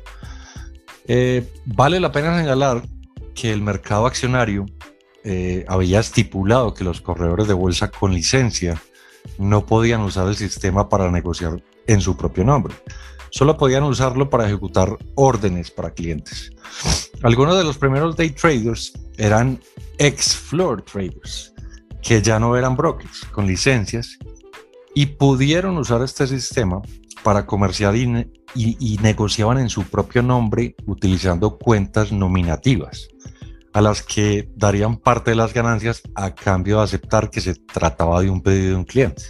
Eh, 1.06 1.46
vale 1.66 2.00
la 2.00 2.14
pena 2.14 2.40
señalar 2.40 2.82
que 3.34 3.52
el 3.52 3.62
mercado 3.62 4.06
accionario 4.06 4.66
eh, 5.24 5.66
había 5.68 6.00
estipulado 6.00 6.74
que 6.74 6.84
los 6.84 7.02
corredores 7.02 7.48
de 7.48 7.54
bolsa 7.54 7.90
con 7.90 8.13
licencia 8.13 8.82
no 9.38 9.66
podían 9.66 10.02
usar 10.02 10.28
el 10.28 10.36
sistema 10.36 10.90
para 10.90 11.10
negociar 11.10 11.63
en 11.88 12.02
su 12.02 12.18
propio 12.18 12.44
nombre. 12.44 12.74
Solo 13.32 13.58
podían 13.58 13.84
usarlo 13.84 14.30
para 14.30 14.46
ejecutar 14.46 14.98
órdenes 15.16 15.72
para 15.72 15.92
clientes. 15.92 16.52
Algunos 17.24 17.58
de 17.58 17.63
los 17.63 17.78
primeros 17.78 18.16
day 18.16 18.30
traders 18.30 18.94
eran 19.18 19.60
ex 19.98 20.36
floor 20.36 20.82
traders, 20.84 21.54
que 22.02 22.22
ya 22.22 22.40
no 22.40 22.56
eran 22.58 22.75
brokers 22.75 23.25
con 23.32 23.48
licencias 23.48 24.20
y 24.94 25.08
pudieron 25.08 25.78
usar 25.78 26.04
este 26.04 26.28
sistema 26.28 26.82
para 27.24 27.46
comerciar 27.46 27.96
y, 27.96 28.98
negociaban 29.02 29.58
en 29.58 29.70
su 29.70 29.84
propio 29.84 30.22
nombre 30.22 30.75
utilizando 30.86 31.58
cuentas 31.58 32.12
nominativas, 32.12 33.08
a 33.74 33.82
las 33.82 34.01
que 34.01 34.50
darían 34.56 34.98
parte 34.98 35.32
de 35.32 35.36
las 35.36 35.53
ganancias 35.53 36.01
a 36.15 36.34
cambio 36.34 36.77
de 36.77 36.84
aceptar 36.84 37.30
que 37.30 37.42
se 37.42 37.56
trataba 37.56 38.22
de 38.22 38.30
un 38.30 38.42
pedido 38.42 38.70
de 38.70 38.75
un 38.75 38.86
cliente. 38.86 39.24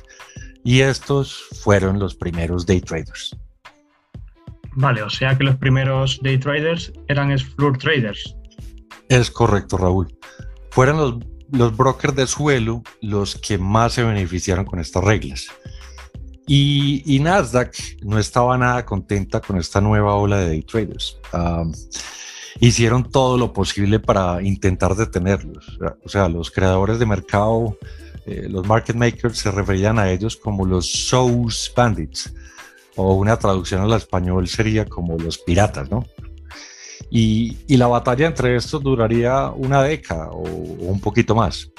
Y 0.64 0.82
estos 0.82 1.46
fueron 1.62 2.00
los 2.00 2.16
primeros 2.16 2.66
day 2.66 2.82
traders. 2.82 3.36
Vale, 4.76 5.04
o 5.04 5.10
sea 5.10 5.38
que 5.38 5.44
los 5.44 5.56
primeros 5.58 6.20
day 6.24 6.38
traders 6.38 6.92
eran 7.08 7.38
floor 7.38 7.78
traders. 7.78 8.36
Es 9.10 9.30
correcto, 9.30 9.78
Raúl. 9.78 10.08
Fueron 10.72 10.98
los, 10.98 11.16
los 11.52 11.76
brokers 11.76 12.16
de 12.16 12.28
suelo 12.28 12.82
los 13.02 13.36
que 13.36 13.58
más 13.58 13.94
se 13.94 14.04
beneficiaron 14.04 14.66
con 14.66 14.80
estas 14.80 15.04
reglas. 15.04 15.48
Y, 16.48 17.20
Nasdaq 17.22 17.74
no 18.02 18.20
estaba 18.20 18.58
nada 18.58 18.86
contenta 18.86 19.40
con 19.40 19.58
esta 19.58 19.80
nueva 19.80 20.16
ola 20.16 20.38
de 20.40 20.48
day 20.48 20.62
traders. 20.64 21.18
Hicieron 22.60 23.10
todo 23.10 23.38
lo 23.38 23.54
posible 23.54 24.00
para 24.00 24.42
intentar 24.42 24.96
detenerlos. 24.96 25.78
O 26.04 26.10
sea, 26.10 26.30
los 26.30 26.52
creadores 26.52 27.00
de 27.00 27.06
mercado, 27.06 27.78
eh, 28.26 28.48
los 28.50 28.66
market 28.66 28.96
makers, 28.96 29.38
se 29.38 29.52
referían 29.52 30.00
a 30.00 30.12
ellos 30.12 30.38
como 30.38 30.66
los 30.66 30.86
shows 30.86 31.72
bandits, 31.76 32.34
o 32.96 33.16
una 33.16 33.38
traducción 33.38 33.82
al 33.82 33.94
español 33.94 34.48
sería 34.48 34.86
como 34.86 35.18
los 35.18 35.38
piratas, 35.40 35.90
¿no? 35.90 36.06
Y, 37.10 37.58
la 37.76 37.88
batalla 37.88 38.28
entre 38.28 38.56
estos 38.56 38.82
duraría 38.82 39.50
una 39.50 39.84
década 39.84 40.30
o, 40.30 40.44
o 40.44 40.86
un 40.86 41.00
poquito 41.00 41.36
más. 41.36 41.70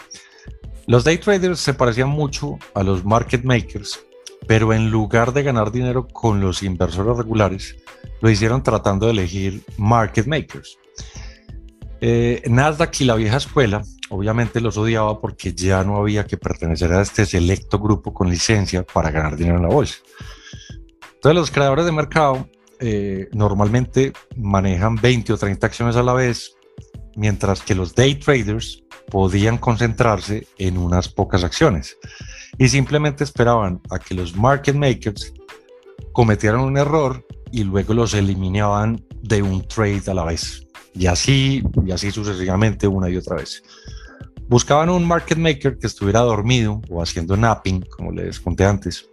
Los 0.86 1.02
day 1.02 1.18
traders 1.18 1.60
se 1.60 1.72
parecían 1.72 2.10
mucho 2.10 2.58
a 2.74 2.82
los 2.82 3.04
market 3.04 3.42
makers 3.42 4.00
pero 4.46 4.72
en 4.72 4.90
lugar 4.90 5.32
de 5.32 5.42
ganar 5.42 5.72
dinero 5.72 6.06
con 6.08 6.40
los 6.40 6.62
inversores 6.62 7.16
regulares, 7.16 7.76
lo 8.20 8.30
hicieron 8.30 8.62
tratando 8.62 9.06
de 9.06 9.12
elegir 9.12 9.62
market 9.76 10.26
makers. 10.26 10.78
Eh, 12.00 12.42
Nasdaq 12.46 13.00
y 13.00 13.04
la 13.04 13.14
vieja 13.14 13.38
escuela 13.38 13.82
obviamente 14.10 14.60
los 14.60 14.76
odiaba 14.76 15.20
porque 15.20 15.54
ya 15.54 15.82
no 15.84 15.96
había 15.96 16.26
que 16.26 16.36
pertenecer 16.36 16.92
a 16.92 17.02
este 17.02 17.26
selecto 17.26 17.78
grupo 17.78 18.12
con 18.12 18.30
licencia 18.30 18.84
para 18.84 19.10
ganar 19.10 19.36
dinero 19.36 19.56
en 19.56 19.62
la 19.62 19.68
bolsa. 19.68 19.96
Entonces 21.14 21.34
los 21.34 21.50
creadores 21.50 21.84
de 21.84 21.92
mercado 21.92 22.48
eh, 22.80 23.28
normalmente 23.32 24.12
manejan 24.36 24.96
20 24.96 25.32
o 25.32 25.36
30 25.36 25.66
acciones 25.66 25.96
a 25.96 26.02
la 26.02 26.12
vez, 26.12 26.54
mientras 27.16 27.62
que 27.62 27.74
los 27.74 27.94
day 27.94 28.14
traders 28.16 28.84
podían 29.10 29.58
concentrarse 29.58 30.46
en 30.58 30.78
unas 30.78 31.08
pocas 31.08 31.44
acciones 31.44 31.96
y 32.58 32.68
simplemente 32.68 33.24
esperaban 33.24 33.80
a 33.90 33.98
que 33.98 34.14
los 34.14 34.36
market 34.36 34.76
makers 34.76 35.32
cometieran 36.12 36.60
un 36.60 36.76
error 36.76 37.24
y 37.50 37.64
luego 37.64 37.94
los 37.94 38.14
eliminaban 38.14 39.04
de 39.22 39.42
un 39.42 39.66
trade 39.66 40.02
a 40.08 40.14
la 40.14 40.24
vez. 40.24 40.66
Y 40.94 41.06
así, 41.06 41.62
y 41.84 41.90
así 41.90 42.10
sucesivamente 42.10 42.86
una 42.86 43.10
y 43.10 43.16
otra 43.16 43.36
vez. 43.36 43.62
Buscaban 44.48 44.90
un 44.90 45.06
market 45.06 45.38
maker 45.38 45.78
que 45.78 45.86
estuviera 45.86 46.20
dormido 46.20 46.80
o 46.90 47.02
haciendo 47.02 47.36
napping, 47.36 47.84
como 47.96 48.12
les 48.12 48.38
conté 48.38 48.64
antes. 48.64 49.08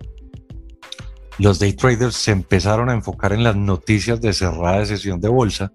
Los 1.39 1.57
day 1.57 1.73
traders 1.73 2.15
se 2.15 2.31
empezaron 2.31 2.89
a 2.89 2.93
enfocar 2.93 3.33
en 3.33 3.43
las 3.43 3.55
noticias 3.55 4.21
de 4.21 4.33
cerrada 4.33 4.79
de 4.79 4.85
sesión 4.85 5.19
de 5.19 5.29
bolsa 5.29 5.71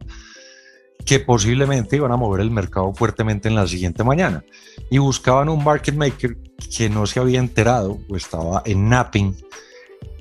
que 1.04 1.20
posiblemente 1.20 1.96
iban 1.96 2.12
a 2.12 2.16
mover 2.16 2.40
el 2.40 2.50
mercado 2.50 2.92
fuertemente 2.94 3.48
en 3.48 3.54
la 3.54 3.66
siguiente 3.66 4.02
mañana 4.02 4.44
y 4.90 4.98
buscaban 4.98 5.48
un 5.48 5.62
market 5.62 5.94
maker 5.94 6.36
que 6.76 6.88
no 6.88 7.06
se 7.06 7.20
había 7.20 7.38
enterado 7.38 7.98
o 8.08 8.16
estaba 8.16 8.62
en 8.64 8.88
napping 8.88 9.36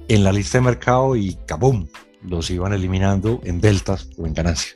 en 0.08 0.24
la 0.24 0.32
lista 0.32 0.60
de 0.60 0.66
mercado 0.66 1.16
y 1.16 1.36
¡cabum! 1.48 1.88
los 2.22 2.50
iban 2.50 2.74
eliminando 2.74 3.40
en 3.44 3.62
deltas 3.62 4.10
o 4.18 4.26
en 4.26 4.34
ganancia. 4.34 4.74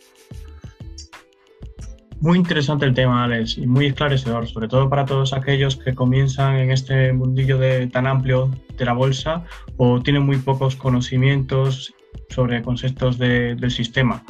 Muy 2.21 2.37
interesante 2.37 2.85
el 2.85 2.93
tema, 2.93 3.23
Alex, 3.23 3.57
y 3.57 3.65
muy 3.65 3.85
esclarecedor, 3.85 4.45
sobre 4.47 4.67
todo 4.67 4.89
para 4.89 5.05
todos 5.05 5.31
aquellos 5.31 5.77
que 5.77 5.95
comienzan 5.95 6.57
en 6.57 6.71
este 6.71 7.13
mundillo 7.13 7.57
de, 7.57 7.87
tan 7.87 8.07
amplio 8.07 8.51
de 8.77 8.85
la 8.85 8.91
bolsa 8.91 9.45
o 9.77 10.01
tienen 10.01 10.23
muy 10.23 10.35
pocos 10.37 10.75
conocimientos 10.75 11.93
sobre 12.29 12.61
conceptos 12.61 13.17
del 13.17 13.71
sistema. 13.71 14.23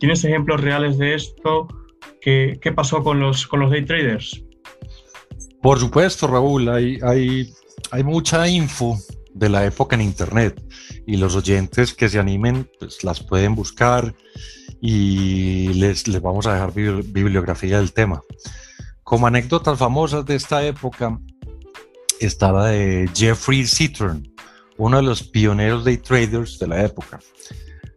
¿Tienes 0.00 0.24
ejemplos 0.24 0.62
reales 0.62 0.96
de 0.96 1.14
esto? 1.14 1.68
¿Qué, 2.22 2.58
qué 2.60 2.72
pasó 2.72 3.02
con 3.04 3.20
los, 3.20 3.46
con 3.46 3.60
los 3.60 3.70
day 3.70 3.84
traders? 3.84 4.42
Por 5.60 5.78
supuesto, 5.78 6.26
Raúl, 6.26 6.70
hay, 6.70 6.98
hay, 7.02 7.52
hay 7.90 8.02
mucha 8.02 8.48
info 8.48 8.98
de 9.34 9.50
la 9.50 9.66
época 9.66 9.96
en 9.96 10.02
Internet 10.02 10.60
y 11.06 11.18
los 11.18 11.36
oyentes 11.36 11.92
que 11.92 12.08
se 12.08 12.18
animen 12.18 12.66
pues, 12.78 13.04
las 13.04 13.22
pueden 13.22 13.54
buscar 13.54 14.14
y 14.80 15.68
les, 15.74 16.08
les 16.08 16.22
vamos 16.22 16.46
a 16.46 16.54
dejar 16.54 16.72
bibliografía 16.72 17.76
del 17.76 17.92
tema. 17.92 18.22
Como 19.02 19.26
anécdotas 19.26 19.78
famosas 19.78 20.24
de 20.24 20.36
esta 20.36 20.64
época 20.64 21.20
está 22.20 22.52
la 22.52 22.66
de 22.66 23.10
Jeffrey 23.14 23.66
Citron, 23.66 24.26
uno 24.78 24.96
de 24.96 25.02
los 25.02 25.22
pioneros 25.22 25.84
day 25.84 25.98
traders 25.98 26.58
de 26.58 26.68
la 26.68 26.86
época. 26.86 27.20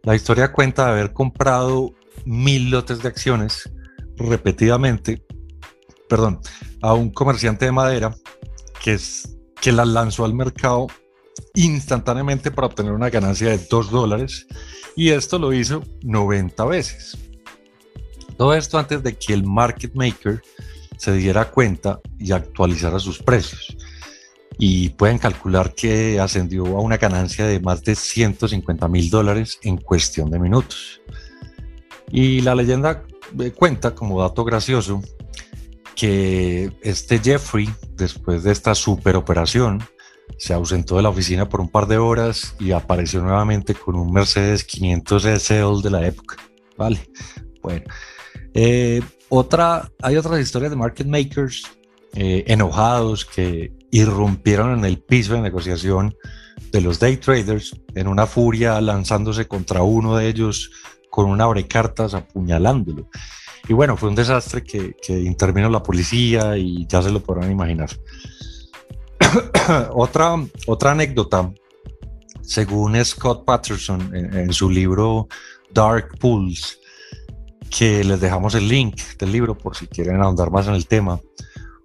La 0.04 0.14
historia 0.14 0.52
cuenta 0.52 0.84
de 0.84 0.90
haber 0.92 1.12
comprado 1.14 1.94
mil 2.26 2.70
lotes 2.70 3.02
de 3.02 3.08
acciones 3.08 3.70
repetidamente, 4.16 5.24
perdón, 6.10 6.40
a 6.82 6.92
un 6.92 7.10
comerciante 7.10 7.64
de 7.64 7.72
madera 7.72 8.14
que, 8.82 8.92
es, 8.92 9.38
que 9.60 9.72
las 9.72 9.88
lanzó 9.88 10.26
al 10.26 10.34
mercado 10.34 10.88
instantáneamente 11.54 12.50
para 12.50 12.66
obtener 12.66 12.92
una 12.92 13.08
ganancia 13.08 13.48
de 13.48 13.58
2 13.58 13.90
dólares 13.90 14.46
y 14.94 15.08
esto 15.08 15.38
lo 15.38 15.54
hizo 15.54 15.82
90 16.02 16.64
veces. 16.66 17.16
Todo 18.36 18.52
esto 18.54 18.78
antes 18.78 19.02
de 19.02 19.16
que 19.16 19.32
el 19.32 19.44
market 19.44 19.94
maker 19.94 20.42
se 20.98 21.12
diera 21.14 21.50
cuenta 21.50 22.00
y 22.18 22.32
actualizara 22.32 22.98
sus 22.98 23.22
precios 23.22 23.74
y 24.58 24.90
pueden 24.90 25.18
calcular 25.18 25.74
que 25.74 26.20
ascendió 26.20 26.64
a 26.66 26.80
una 26.80 26.96
ganancia 26.96 27.46
de 27.46 27.60
más 27.60 27.82
de 27.82 27.94
150 27.94 28.88
mil 28.88 29.10
dólares 29.10 29.58
en 29.62 29.76
cuestión 29.76 30.30
de 30.30 30.38
minutos. 30.38 31.00
Y 32.10 32.40
la 32.42 32.54
leyenda 32.54 33.02
eh, 33.40 33.50
cuenta 33.50 33.94
como 33.94 34.20
dato 34.20 34.44
gracioso 34.44 35.02
que 35.96 36.72
este 36.82 37.18
Jeffrey, 37.18 37.68
después 37.96 38.42
de 38.42 38.52
esta 38.52 38.74
super 38.74 39.16
operación, 39.16 39.82
se 40.38 40.54
ausentó 40.54 40.96
de 40.96 41.02
la 41.02 41.08
oficina 41.08 41.48
por 41.48 41.60
un 41.60 41.68
par 41.68 41.86
de 41.86 41.98
horas 41.98 42.54
y 42.58 42.72
apareció 42.72 43.22
nuevamente 43.22 43.74
con 43.74 43.94
un 43.96 44.12
Mercedes 44.12 44.64
500 44.64 45.24
SL 45.24 45.82
de 45.82 45.90
la 45.90 46.06
época. 46.06 46.36
Vale, 46.76 47.00
bueno. 47.62 47.84
Eh, 48.52 49.02
otra, 49.28 49.90
hay 50.02 50.16
otras 50.16 50.40
historias 50.40 50.70
de 50.70 50.76
market 50.76 51.06
makers 51.06 51.64
eh, 52.14 52.44
enojados 52.46 53.24
que 53.24 53.72
irrumpieron 53.94 54.78
en 54.78 54.84
el 54.84 54.98
piso 54.98 55.34
de 55.34 55.40
negociación 55.40 56.16
de 56.72 56.80
los 56.80 56.98
day 56.98 57.16
traders 57.16 57.76
en 57.94 58.08
una 58.08 58.26
furia 58.26 58.80
lanzándose 58.80 59.46
contra 59.46 59.82
uno 59.82 60.16
de 60.16 60.28
ellos 60.28 60.70
con 61.10 61.26
un 61.26 61.40
abrecartas 61.40 62.14
apuñalándolo. 62.14 63.08
Y 63.68 63.72
bueno, 63.72 63.96
fue 63.96 64.08
un 64.08 64.14
desastre 64.16 64.64
que, 64.64 64.96
que 65.00 65.18
intervino 65.20 65.70
la 65.70 65.82
policía 65.82 66.58
y 66.58 66.86
ya 66.88 67.02
se 67.02 67.10
lo 67.10 67.20
podrán 67.20 67.50
imaginar. 67.52 67.90
otra, 69.92 70.34
otra 70.66 70.90
anécdota 70.90 71.52
según 72.42 73.02
Scott 73.04 73.44
Patterson 73.44 74.14
en, 74.14 74.52
su 74.52 74.68
libro 74.68 75.28
Dark 75.72 76.18
Pools, 76.18 76.78
que 77.70 78.04
les 78.04 78.20
dejamos 78.20 78.54
el 78.54 78.68
link 78.68 79.00
del 79.18 79.32
libro 79.32 79.56
por 79.56 79.76
si 79.76 79.86
quieren 79.86 80.20
ahondar 80.20 80.50
más 80.50 80.66
en 80.66 80.74
el 80.74 80.86
tema. 80.86 81.20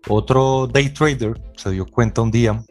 Otro 0.07 0.67
day 0.67 0.89
trader 0.89 1.39
se 1.55 1.71
dio 1.71 1.85
cuenta 1.85 2.21
un 2.21 2.31
día 2.31 2.63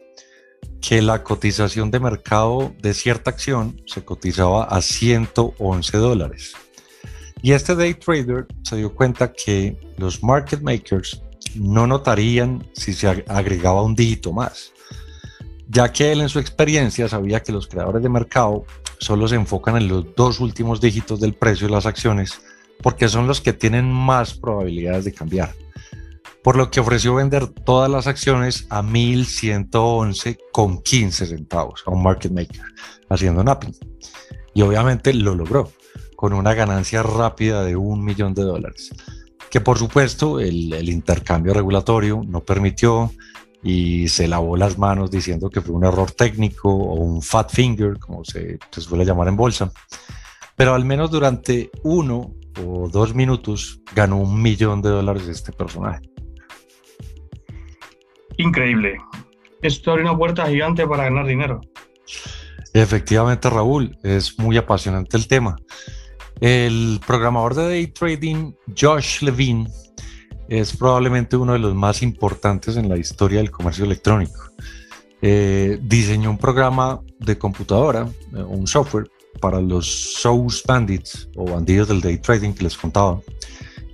que 0.81 1.01
la 1.01 1.23
cotización 1.23 1.91
de 1.91 1.99
mercado 1.99 2.73
de 2.81 2.93
cierta 2.93 3.29
acción 3.29 3.81
se 3.85 4.03
cotizaba 4.03 4.63
a 4.63 4.81
111 4.81 5.97
dólares. 5.97 6.53
Y 7.41 7.51
este 7.53 7.75
day 7.75 7.93
trader 7.93 8.47
se 8.63 8.77
dio 8.77 8.93
cuenta 8.93 9.31
que 9.31 9.77
los 9.97 10.23
market 10.23 10.61
makers 10.61 11.21
no 11.55 11.87
notarían 11.87 12.67
si 12.73 12.93
se 12.93 13.07
agregaba 13.07 13.83
un 13.83 13.95
dígito 13.95 14.33
más, 14.33 14.73
ya 15.67 15.91
que 15.91 16.11
él 16.11 16.21
en 16.21 16.29
su 16.29 16.39
experiencia 16.39 17.07
sabía 17.07 17.41
que 17.41 17.51
los 17.51 17.67
creadores 17.67 18.03
de 18.03 18.09
mercado 18.09 18.65
solo 18.99 19.27
se 19.27 19.35
enfocan 19.35 19.77
en 19.77 19.87
los 19.87 20.15
dos 20.15 20.39
últimos 20.39 20.81
dígitos 20.81 21.19
del 21.19 21.33
precio 21.33 21.67
de 21.67 21.73
las 21.73 21.85
acciones 21.85 22.41
porque 22.81 23.07
son 23.07 23.27
los 23.27 23.41
que 23.41 23.53
tienen 23.53 23.91
más 23.91 24.33
probabilidades 24.33 25.05
de 25.05 25.13
cambiar. 25.13 25.53
Por 26.43 26.55
lo 26.55 26.71
que 26.71 26.79
ofreció 26.79 27.15
vender 27.15 27.47
todas 27.47 27.89
las 27.89 28.07
acciones 28.07 28.65
a 28.69 28.81
1111,15 28.81 31.11
centavos 31.11 31.83
a 31.85 31.91
un 31.91 32.01
market 32.01 32.31
maker, 32.31 32.63
haciendo 33.09 33.43
napping. 33.43 33.75
Y 34.53 34.61
obviamente 34.61 35.13
lo 35.13 35.35
logró, 35.35 35.69
con 36.15 36.31
una 36.33 36.53
ganancia 36.53 37.03
rápida 37.03 37.63
de 37.63 37.75
un 37.75 38.03
millón 38.03 38.33
de 38.33 38.43
dólares 38.43 38.91
que 39.49 39.61
por 39.61 39.77
supuesto 39.77 40.39
el, 40.39 40.89
intercambio 40.89 41.53
regulatorio 41.53 42.21
no 42.25 42.41
permitió 42.41 43.11
y 43.63 44.07
se 44.07 44.27
lavó 44.27 44.55
las 44.55 44.77
manos 44.77 45.11
diciendo 45.11 45.49
que 45.49 45.61
fue 45.61 45.75
un 45.75 45.83
error 45.83 46.11
técnico 46.11 46.69
o 46.69 46.93
un 46.93 47.21
fat 47.21 47.51
finger, 47.51 47.99
como 47.99 48.23
se, 48.23 48.57
suele 48.71 49.05
llamar 49.05 49.27
en 49.27 49.35
bolsa. 49.35 49.71
Pero 50.55 50.75
al 50.75 50.85
menos 50.85 51.11
durante 51.11 51.69
uno 51.83 52.33
o 52.63 52.89
dos 52.89 53.15
minutos 53.15 53.81
ganó 53.93 54.17
un 54.17 54.41
millón 54.41 54.81
de 54.81 54.89
dólares 54.89 55.27
este 55.27 55.51
personaje. 55.51 56.09
Increíble. 58.39 58.97
Esto 59.61 59.91
abre 59.91 60.03
una 60.03 60.17
puerta 60.17 60.47
gigante 60.47 60.87
para 60.87 61.03
ganar 61.03 61.27
dinero. 61.27 61.59
Efectivamente, 62.73 63.49
Raúl, 63.49 63.97
es 64.01 64.39
muy 64.39 64.55
apasionante 64.55 65.17
el 65.17 65.27
tema. 65.27 65.57
El 66.39 67.01
programador 67.05 67.53
de 67.53 67.63
day 67.63 67.87
trading 67.87 68.53
Josh 68.79 69.21
Levine 69.23 69.67
es 70.47 70.75
probablemente 70.77 71.35
uno 71.35 71.51
de 71.51 71.59
los 71.59 71.75
más 71.75 72.01
importantes 72.01 72.77
en 72.77 72.87
la 72.87 72.97
historia 72.97 73.39
del 73.39 73.51
comercio 73.51 73.83
electrónico. 73.83 74.39
Eh, 75.21 75.77
diseñó 75.81 76.29
un 76.29 76.37
programa 76.37 77.01
de 77.19 77.37
computadora, 77.37 78.07
eh, 78.33 78.41
un 78.41 78.65
software 78.67 79.11
para 79.41 79.59
los 79.59 79.85
Source 80.13 80.63
Bandits 80.65 81.27
o 81.35 81.43
bandidos 81.43 81.89
del 81.89 81.99
day 81.99 82.17
trading 82.17 82.53
que 82.53 82.63
les 82.63 82.77
contaba, 82.77 83.19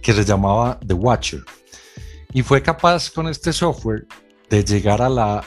que 0.04 0.14
se 0.14 0.24
llamaba 0.24 0.80
The 0.86 0.94
Watcher. 0.94 1.44
Y 2.32 2.44
fue 2.44 2.62
capaz 2.62 3.10
con 3.10 3.28
este 3.28 3.52
software 3.52 4.06
de 4.50 4.64
llegar 4.64 5.02
a 5.02 5.10
la, 5.10 5.44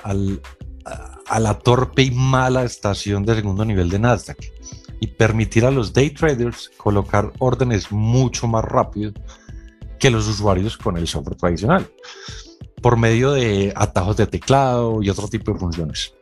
a 1.28 1.40
la 1.40 1.58
torpe 1.58 2.02
y 2.02 2.10
mala 2.10 2.64
estación 2.64 3.24
de 3.24 3.36
segundo 3.36 3.64
nivel 3.64 3.88
de 3.90 3.98
Nasdaq 3.98 4.38
y 5.00 5.06
permitir 5.06 5.64
a 5.64 5.70
los 5.70 5.92
day 5.92 6.10
traders 6.10 6.70
colocar 6.76 7.32
órdenes 7.38 7.92
mucho 7.92 8.46
más 8.48 8.64
rápido 8.64 9.12
que 9.98 10.10
los 10.10 10.26
usuarios 10.28 10.76
con 10.76 10.96
el 10.96 11.06
software 11.06 11.36
tradicional, 11.36 11.88
por 12.80 12.96
medio 12.96 13.32
de 13.32 13.72
atajos 13.74 14.16
de 14.16 14.26
teclado 14.26 15.02
y 15.02 15.10
otro 15.10 15.28
tipo 15.28 15.52
de 15.52 15.58
funciones. 15.58 16.14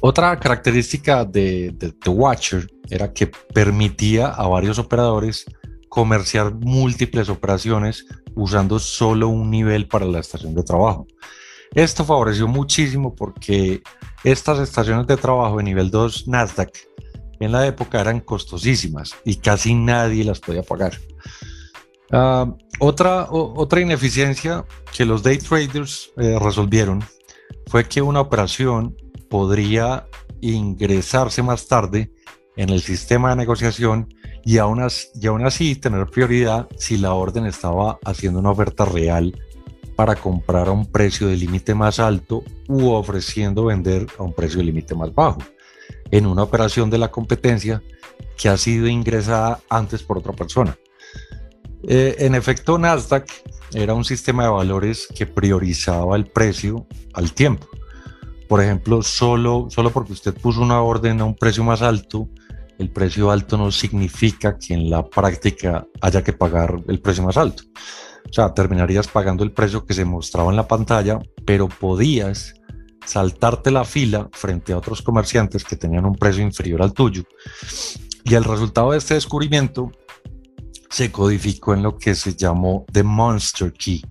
Otra 0.00 0.38
característica 0.40 1.24
de, 1.24 1.74
The 1.78 2.10
Watcher 2.10 2.66
era 2.90 3.12
que 3.12 3.28
permitía 3.28 4.28
a 4.28 4.48
varios 4.48 4.78
operadores 4.78 5.46
comerciar 5.88 6.54
múltiples 6.54 7.28
operaciones 7.28 8.06
usando 8.34 8.78
solo 8.78 9.28
un 9.28 9.50
nivel 9.50 9.88
para 9.88 10.06
la 10.06 10.20
estación 10.20 10.54
de 10.54 10.62
trabajo. 10.62 11.06
Esto 11.74 12.04
favoreció 12.04 12.46
muchísimo 12.48 13.14
porque 13.14 13.82
estas 14.24 14.58
estaciones 14.58 15.06
de 15.06 15.16
trabajo 15.16 15.56
de 15.56 15.64
nivel 15.64 15.90
2 15.90 16.28
Nasdaq 16.28 16.70
en 17.40 17.52
la 17.52 17.66
época 17.66 18.00
eran 18.00 18.20
costosísimas 18.20 19.14
y 19.24 19.36
casi 19.36 19.74
nadie 19.74 20.24
las 20.24 20.40
podía 20.40 20.62
pagar. 20.62 20.98
Ah, 22.10 22.54
otra, 22.78 23.26
otra 23.30 23.80
ineficiencia 23.80 24.66
que 24.94 25.06
los 25.06 25.22
day 25.22 25.38
traders 25.38 26.12
eh, 26.18 26.38
resolvieron 26.38 27.02
fue 27.66 27.88
que 27.88 28.02
una 28.02 28.20
operación 28.20 28.94
podría 29.30 30.06
ingresarse 30.42 31.42
más 31.42 31.66
tarde 31.68 32.12
en 32.56 32.68
el 32.68 32.82
sistema 32.82 33.30
de 33.30 33.36
negociación 33.36 34.12
y 34.44 34.58
aún, 34.58 34.80
así, 34.80 35.76
tener 35.76 36.06
prioridad 36.06 36.68
si 36.76 36.96
la 36.98 37.14
orden 37.14 37.46
estaba 37.46 37.98
haciendo 38.04 38.40
una 38.40 38.50
oferta 38.50 38.84
real 38.84 39.38
para 39.96 40.16
comprar 40.16 40.68
a 40.68 40.72
un 40.72 40.90
precio 40.90 41.28
de 41.28 41.36
límite 41.36 41.74
más 41.74 42.00
alto 42.00 42.42
u 42.68 42.90
ofreciendo 42.90 43.66
vender 43.66 44.06
a 44.18 44.22
un 44.22 44.32
precio 44.32 44.58
de 44.58 44.64
límite 44.64 44.94
más 44.94 45.14
bajo 45.14 45.42
en 46.10 46.26
una 46.26 46.42
operación 46.42 46.90
de 46.90 46.98
la 46.98 47.10
competencia 47.10 47.82
que 48.36 48.48
ha 48.48 48.56
sido 48.56 48.86
ingresada 48.88 49.60
antes 49.68 50.02
por 50.02 50.18
otra 50.18 50.32
persona. 50.32 50.76
Eh, 51.84 52.16
en 52.18 52.34
efecto, 52.34 52.78
Nasdaq 52.78 53.28
era 53.74 53.94
un 53.94 54.04
sistema 54.04 54.44
de 54.44 54.50
valores 54.50 55.08
que 55.14 55.26
priorizaba 55.26 56.16
el 56.16 56.26
precio 56.26 56.86
al 57.14 57.32
tiempo. 57.32 57.66
Por 58.48 58.60
ejemplo, 58.60 59.02
solo, 59.02 59.68
solo 59.70 59.90
porque 59.90 60.12
usted 60.12 60.34
puso 60.34 60.60
una 60.60 60.82
orden 60.82 61.20
a 61.20 61.24
un 61.24 61.34
precio 61.34 61.64
más 61.64 61.80
alto, 61.82 62.28
el 62.82 62.90
precio 62.90 63.30
alto 63.30 63.56
no 63.56 63.70
significa 63.70 64.58
que 64.58 64.74
en 64.74 64.90
la 64.90 65.06
práctica 65.06 65.86
haya 66.00 66.22
que 66.22 66.32
pagar 66.32 66.82
el 66.88 67.00
precio 67.00 67.22
más 67.22 67.36
alto. 67.36 67.62
O 68.28 68.32
sea, 68.32 68.52
terminarías 68.52 69.08
pagando 69.08 69.44
el 69.44 69.52
precio 69.52 69.84
que 69.84 69.94
se 69.94 70.04
mostraba 70.04 70.50
en 70.50 70.56
la 70.56 70.68
pantalla, 70.68 71.18
pero 71.44 71.68
podías 71.68 72.54
saltarte 73.04 73.70
la 73.70 73.84
fila 73.84 74.28
frente 74.32 74.72
a 74.72 74.78
otros 74.78 75.02
comerciantes 75.02 75.64
que 75.64 75.76
tenían 75.76 76.04
un 76.04 76.14
precio 76.14 76.42
inferior 76.42 76.82
al 76.82 76.92
tuyo. 76.92 77.22
Y 78.24 78.34
el 78.34 78.44
resultado 78.44 78.92
de 78.92 78.98
este 78.98 79.14
descubrimiento 79.14 79.90
se 80.90 81.10
codificó 81.10 81.74
en 81.74 81.82
lo 81.82 81.96
que 81.96 82.14
se 82.14 82.34
llamó 82.34 82.84
The 82.92 83.02
Monster 83.02 83.72
Key. 83.72 84.02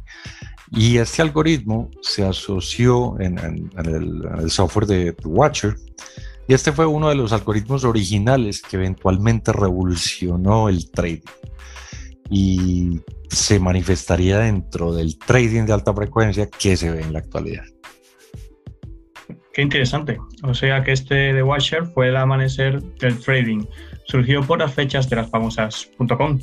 Y 0.71 0.97
este 0.97 1.21
algoritmo 1.21 1.89
se 2.01 2.25
asoció 2.25 3.19
en, 3.19 3.37
el, 3.85 4.49
software 4.49 4.87
de 4.87 5.13
The 5.13 5.27
Watcher. 5.27 5.75
Y 6.51 6.53
este 6.53 6.73
fue 6.73 6.85
uno 6.85 7.07
de 7.07 7.15
los 7.15 7.31
algoritmos 7.31 7.85
originales 7.85 8.61
que 8.61 8.75
eventualmente 8.75 9.53
revolucionó 9.53 10.67
el 10.67 10.91
trading. 10.91 11.21
Y 12.29 12.99
se 13.29 13.57
manifestaría 13.57 14.37
dentro 14.39 14.93
del 14.93 15.17
trading 15.17 15.63
de 15.63 15.71
alta 15.71 15.93
frecuencia 15.93 16.49
que 16.49 16.75
se 16.75 16.91
ve 16.91 17.03
en 17.03 17.13
la 17.13 17.19
actualidad. 17.19 17.63
Qué 19.53 19.61
interesante. 19.61 20.17
O 20.43 20.53
sea 20.53 20.83
que 20.83 20.91
este 20.91 21.15
de 21.15 21.41
Watcher 21.41 21.85
fue 21.85 22.09
el 22.09 22.17
amanecer 22.17 22.81
del 22.95 23.17
trading. 23.17 23.63
Surgió 24.07 24.43
por 24.45 24.59
las 24.59 24.73
fechas 24.73 25.09
de 25.09 25.15
las 25.15 25.29
famosas.com. 25.29 26.37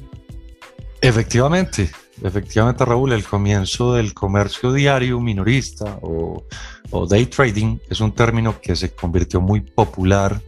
Efectivamente, 1.02 1.90
efectivamente 2.22 2.84
Raúl, 2.84 3.12
el 3.12 3.24
comienzo 3.24 3.94
del 3.94 4.14
comercio 4.14 4.72
diario 4.72 5.20
minorista 5.20 5.98
o, 6.02 6.44
o 6.90 7.06
day 7.06 7.26
trading 7.26 7.78
es 7.88 8.00
un 8.00 8.12
término 8.12 8.60
que 8.60 8.76
se 8.76 8.94
convirtió 8.94 9.40
muy 9.40 9.60
popular 9.60 10.40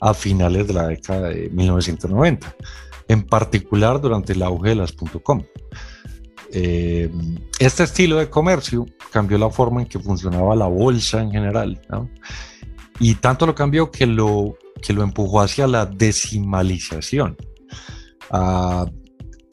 a 0.00 0.14
finales 0.14 0.66
de 0.66 0.74
la 0.74 0.88
década 0.88 1.28
de 1.28 1.48
1990, 1.50 2.54
en 3.08 3.22
particular 3.22 4.00
durante 4.00 4.32
el 4.32 4.42
auge 4.42 4.70
de 4.70 4.74
las 4.76 4.92
.com. 4.92 5.42
Eh, 6.52 7.10
este 7.58 7.84
estilo 7.84 8.16
de 8.16 8.30
comercio 8.30 8.86
cambió 9.10 9.38
la 9.38 9.50
forma 9.50 9.82
en 9.82 9.88
que 9.88 9.98
funcionaba 9.98 10.54
la 10.54 10.66
bolsa 10.66 11.20
en 11.22 11.30
general, 11.30 11.80
y 13.00 13.14
tanto 13.16 13.46
lo 13.46 13.54
cambió 13.54 13.90
que 13.90 14.06
lo, 14.06 14.56
que 14.80 14.92
lo 14.92 15.02
empujó 15.02 15.40
hacia 15.40 15.66
la 15.66 15.86
decimalización, 15.86 17.36
ah, 18.30 18.86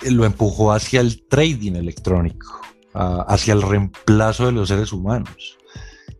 lo 0.01 0.25
empujó 0.25 0.71
hacia 0.71 1.01
el 1.01 1.25
trading 1.27 1.73
electrónico, 1.73 2.61
ah, 2.93 3.25
hacia 3.27 3.53
el 3.53 3.61
reemplazo 3.61 4.45
de 4.45 4.51
los 4.51 4.69
seres 4.69 4.91
humanos. 4.91 5.57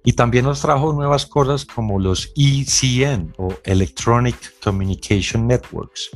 Y 0.06 0.14
también 0.14 0.46
nos 0.46 0.62
trajo 0.62 0.92
nuevas 0.92 1.26
cosas 1.26 1.66
como 1.66 1.98
los 1.98 2.34
ECN 2.36 3.34
o 3.38 3.54
Electronic 3.64 4.60
Communication 4.62 5.48
Networks, 5.48 6.10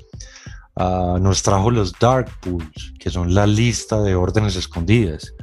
nos 1.19 1.41
trajo 1.41 1.71
los 1.71 1.93
dark 1.99 2.29
pools, 2.41 2.93
que 2.99 3.09
son 3.09 3.33
la 3.33 3.47
lista 3.47 4.01
de 4.01 4.15
órdenes 4.15 4.55
escondidas. 4.55 5.33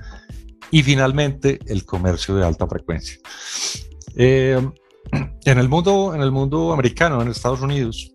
Y 0.70 0.82
finalmente 0.82 1.58
el 1.66 1.84
comercio 1.84 2.34
de 2.36 2.44
alta 2.44 2.66
frecuencia. 2.66 3.18
Eh, 4.16 4.60
en, 5.44 5.58
el 5.58 5.68
mundo, 5.68 6.14
en 6.14 6.20
el 6.20 6.30
mundo 6.30 6.72
americano, 6.72 7.20
en 7.20 7.28
Estados 7.28 7.60
Unidos, 7.60 8.13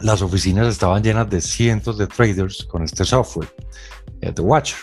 las 0.00 0.22
oficinas 0.22 0.66
estaban 0.68 1.02
llenas 1.02 1.28
de 1.28 1.40
cientos 1.40 1.98
de 1.98 2.06
traders 2.06 2.64
con 2.64 2.82
este 2.82 3.04
software, 3.04 3.48
eh, 4.20 4.32
The 4.32 4.42
Watcher. 4.42 4.78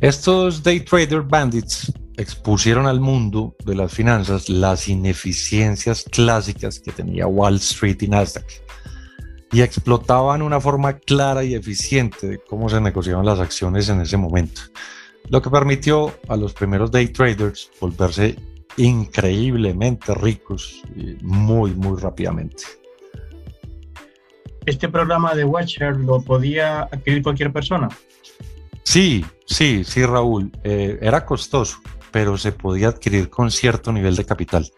Estos 0.00 0.62
day 0.62 0.80
trader 0.80 1.22
bandits 1.22 1.92
expusieron 2.16 2.86
al 2.86 3.00
mundo 3.00 3.54
de 3.64 3.74
las 3.74 3.92
finanzas 3.92 4.48
las 4.48 4.88
ineficiencias 4.88 6.04
clásicas 6.04 6.80
que 6.80 6.92
tenía 6.92 7.26
Wall 7.26 7.56
Street 7.56 7.98
y 8.00 8.08
Nasdaq 8.08 8.46
y 9.52 9.62
explotaban 9.62 10.42
una 10.42 10.60
forma 10.60 10.94
clara 10.98 11.44
y 11.44 11.54
eficiente 11.54 12.26
de 12.26 12.38
cómo 12.38 12.68
se 12.68 12.80
negociaban 12.80 13.24
las 13.24 13.38
acciones 13.38 13.88
en 13.88 14.00
ese 14.00 14.16
momento, 14.16 14.62
lo 15.28 15.40
que 15.40 15.50
permitió 15.50 16.12
a 16.28 16.36
los 16.36 16.52
primeros 16.52 16.90
day 16.90 17.08
traders 17.08 17.70
volverse 17.80 18.36
increíblemente 18.76 20.14
ricos 20.14 20.82
muy, 21.22 21.72
muy 21.72 21.98
rápidamente. 21.98 22.64
¿Este 24.66 24.88
programa 24.88 25.34
de 25.34 25.44
Watcher 25.44 25.96
lo 25.96 26.20
podía 26.20 26.82
adquirir 26.82 27.22
cualquier 27.22 27.52
persona? 27.52 27.88
Sí, 28.82 29.24
sí, 29.46 29.84
sí, 29.84 30.04
Raúl. 30.04 30.50
Eh, 30.64 30.98
era 31.00 31.24
costoso, 31.24 31.78
pero 32.10 32.36
se 32.36 32.50
podía 32.50 32.88
adquirir 32.88 33.30
con 33.30 33.52
cierto 33.52 33.92
nivel 33.92 34.16
de 34.16 34.24
capital. 34.24 34.68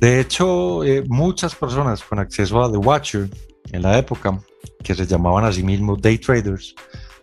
De 0.00 0.20
hecho, 0.20 0.82
eh, 0.84 1.04
muchas 1.06 1.54
personas 1.54 2.02
con 2.02 2.18
acceso 2.18 2.62
a 2.62 2.70
The 2.70 2.78
Watcher 2.78 3.30
en 3.70 3.82
la 3.82 3.96
época, 3.96 4.40
que 4.82 4.94
se 4.94 5.06
llamaban 5.06 5.44
a 5.44 5.52
sí 5.52 5.62
mismos 5.62 6.02
day 6.02 6.18
traders, 6.18 6.74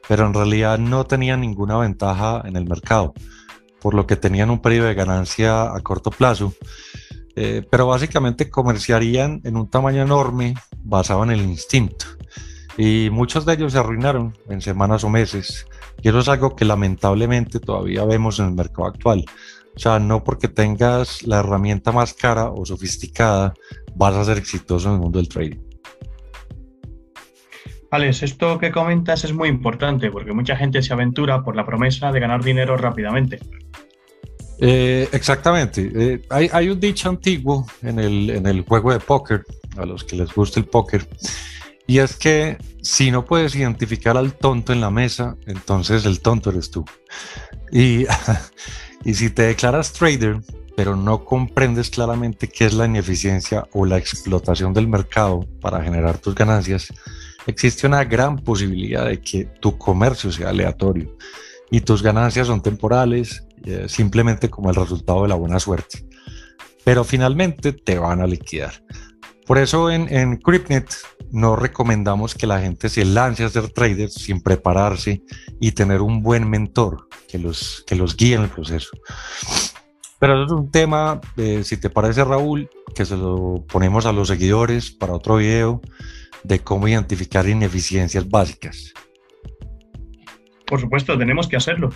pero 0.08 0.26
en 0.26 0.34
realidad 0.34 0.80
no 0.80 1.06
tenían 1.06 1.42
ninguna 1.42 1.78
ventaja 1.78 2.42
en 2.46 2.56
el 2.56 2.66
mercado, 2.66 3.14
por 3.82 3.94
lo 3.94 4.08
que 4.08 4.16
tenían 4.16 4.50
un 4.50 4.62
periodo 4.62 4.88
de 4.88 4.94
ganancia 4.94 5.76
a 5.76 5.80
corto 5.82 6.12
plazo, 6.12 6.54
eh, 7.36 7.66
pero 7.70 7.88
básicamente 7.88 8.50
comerciarían 8.50 9.42
en 9.44 9.58
un 9.58 9.70
tamaño 9.70 10.02
enorme 10.02 10.56
basado 10.84 11.24
en 11.24 11.32
el 11.32 11.42
instinto. 11.42 12.06
Y 12.78 13.10
muchos 13.12 13.46
de 13.46 13.54
ellos 13.54 13.74
se 13.74 13.80
arruinaron 13.80 14.36
en 14.50 14.62
semanas 14.62 15.04
o 15.04 15.10
meses, 15.10 15.68
y 16.02 16.10
eso 16.10 16.20
es 16.20 16.28
algo 16.28 16.56
que 16.56 16.66
lamentablemente 16.66 17.60
todavía 17.60 18.04
vemos 18.06 18.40
en 18.40 18.48
el 18.48 18.54
mercado 18.54 18.88
actual. 18.88 19.26
O 19.76 19.80
sea, 19.80 20.00
no 20.00 20.24
porque 20.24 20.48
tengas 20.48 21.24
la 21.24 21.40
herramienta 21.40 21.92
más 21.92 22.14
cara 22.14 22.50
o 22.50 22.66
sofisticada 22.66 23.54
vas 23.96 24.16
a 24.16 24.26
ser 24.26 24.38
exitoso 24.38 24.90
en 24.90 24.96
el 24.96 25.02
mundo 25.02 25.20
del 25.20 25.30
trading. 25.30 25.60
Alex, 27.90 28.24
esto 28.24 28.58
que 28.58 28.72
comentas 28.72 29.24
es 29.24 29.34
muy 29.34 29.50
importante 29.50 30.10
porque 30.10 30.34
mucha 30.34 30.56
gente 30.56 30.82
se 30.82 30.94
aventura 30.94 31.44
por 31.44 31.56
la 31.56 31.66
promesa 31.66 32.12
de 32.12 32.20
ganar 32.20 32.44
dinero 32.44 32.76
rápidamente. 32.76 33.40
Eh, 34.66 35.10
exactamente. 35.12 35.92
Eh, 35.94 36.22
hay, 36.30 36.70
un 36.70 36.80
dicho 36.80 37.10
antiguo 37.10 37.68
en 37.82 38.00
el, 38.00 38.64
juego 38.66 38.94
de 38.94 39.00
póker, 39.02 39.44
a 39.76 39.86
los 39.86 40.06
que 40.06 40.16
les 40.16 40.34
gusta 40.34 40.62
el 40.62 40.68
póker, 40.68 41.06
y 41.86 41.98
es 41.98 42.16
que 42.16 42.58
si 42.82 43.12
no 43.12 43.26
puedes 43.26 43.56
identificar 43.56 44.16
al 44.16 44.36
tonto 44.36 44.72
en 44.72 44.80
la 44.80 44.90
mesa, 44.90 45.36
entonces 45.48 46.06
el 46.06 46.22
tonto 46.22 46.50
eres 46.50 46.72
tú. 46.72 46.86
Y, 47.74 48.06
y 49.04 49.14
si 49.14 49.30
te 49.32 49.44
declaras 49.44 49.92
trader, 49.92 50.40
pero 50.78 50.96
no 50.96 51.26
comprendes 51.26 51.90
claramente 51.90 52.48
qué 52.48 52.66
es 52.66 52.74
la 52.74 52.86
ineficiencia 52.86 53.68
o 53.74 53.86
la 53.86 53.98
explotación 53.98 54.74
del 54.74 54.88
mercado 54.88 55.46
para 55.60 55.84
generar 55.84 56.20
tus 56.20 56.36
ganancias, 56.36 56.88
existe 57.48 57.86
una 57.86 58.06
gran 58.06 58.38
posibilidad 58.38 59.08
de 59.08 59.20
que 59.20 59.44
tu 59.44 59.78
comercio 59.78 60.32
sea 60.32 60.52
aleatorio 60.52 61.18
y 61.70 61.82
tus 61.82 62.02
ganancias 62.02 62.48
son 62.48 62.62
temporales, 62.62 63.44
eh, 63.66 63.86
simplemente 63.88 64.50
como 64.50 64.70
el 64.70 64.76
resultado 64.76 65.24
de 65.24 65.30
la 65.30 65.36
buena 65.36 65.60
suerte. 65.60 66.06
Pero 66.84 67.04
finalmente 67.04 67.74
te 67.74 67.98
van 67.98 68.22
a 68.22 68.28
liquidar. 68.28 68.74
Por 69.46 69.58
eso 69.58 69.92
en, 69.92 70.14
en 70.14 70.38
CryptNet 70.38 70.90
no 71.32 71.56
recomendamos 71.56 72.36
que 72.36 72.46
la 72.46 72.62
gente 72.62 72.90
se 72.90 73.04
lance 73.06 73.44
a 73.44 73.50
ser 73.50 73.70
traders 73.70 74.14
sin 74.14 74.42
prepararse 74.42 75.24
y 75.60 75.72
tener 75.72 76.02
un 76.02 76.22
buen 76.22 76.48
mentor 76.50 77.08
que 77.28 77.40
los, 77.40 77.84
que 77.88 77.96
los 77.96 78.16
guíe 78.16 78.36
en 78.36 78.44
el 78.44 78.50
proceso. 78.50 78.92
Pero 80.20 80.36
eso 80.36 80.46
es 80.46 80.52
un 80.62 80.72
tema, 80.72 81.20
eh, 81.36 81.64
si 81.64 81.76
te 81.78 81.90
parece 81.90 82.24
Raúl, 82.24 82.70
que 82.96 83.04
se 83.04 83.18
lo 83.18 83.66
ponemos 83.68 84.06
a 84.06 84.14
los 84.14 84.28
seguidores 84.28 84.92
para 84.92 85.14
otro 85.14 85.38
video 85.38 85.82
de 86.44 86.60
cómo 86.60 86.88
identificar 86.88 87.48
ineficiencias 87.48 88.30
básicas. 88.30 88.94
Por 90.68 90.80
supuesto, 90.80 91.18
tenemos 91.18 91.48
que 91.48 91.58
hacerlo. 91.58 91.90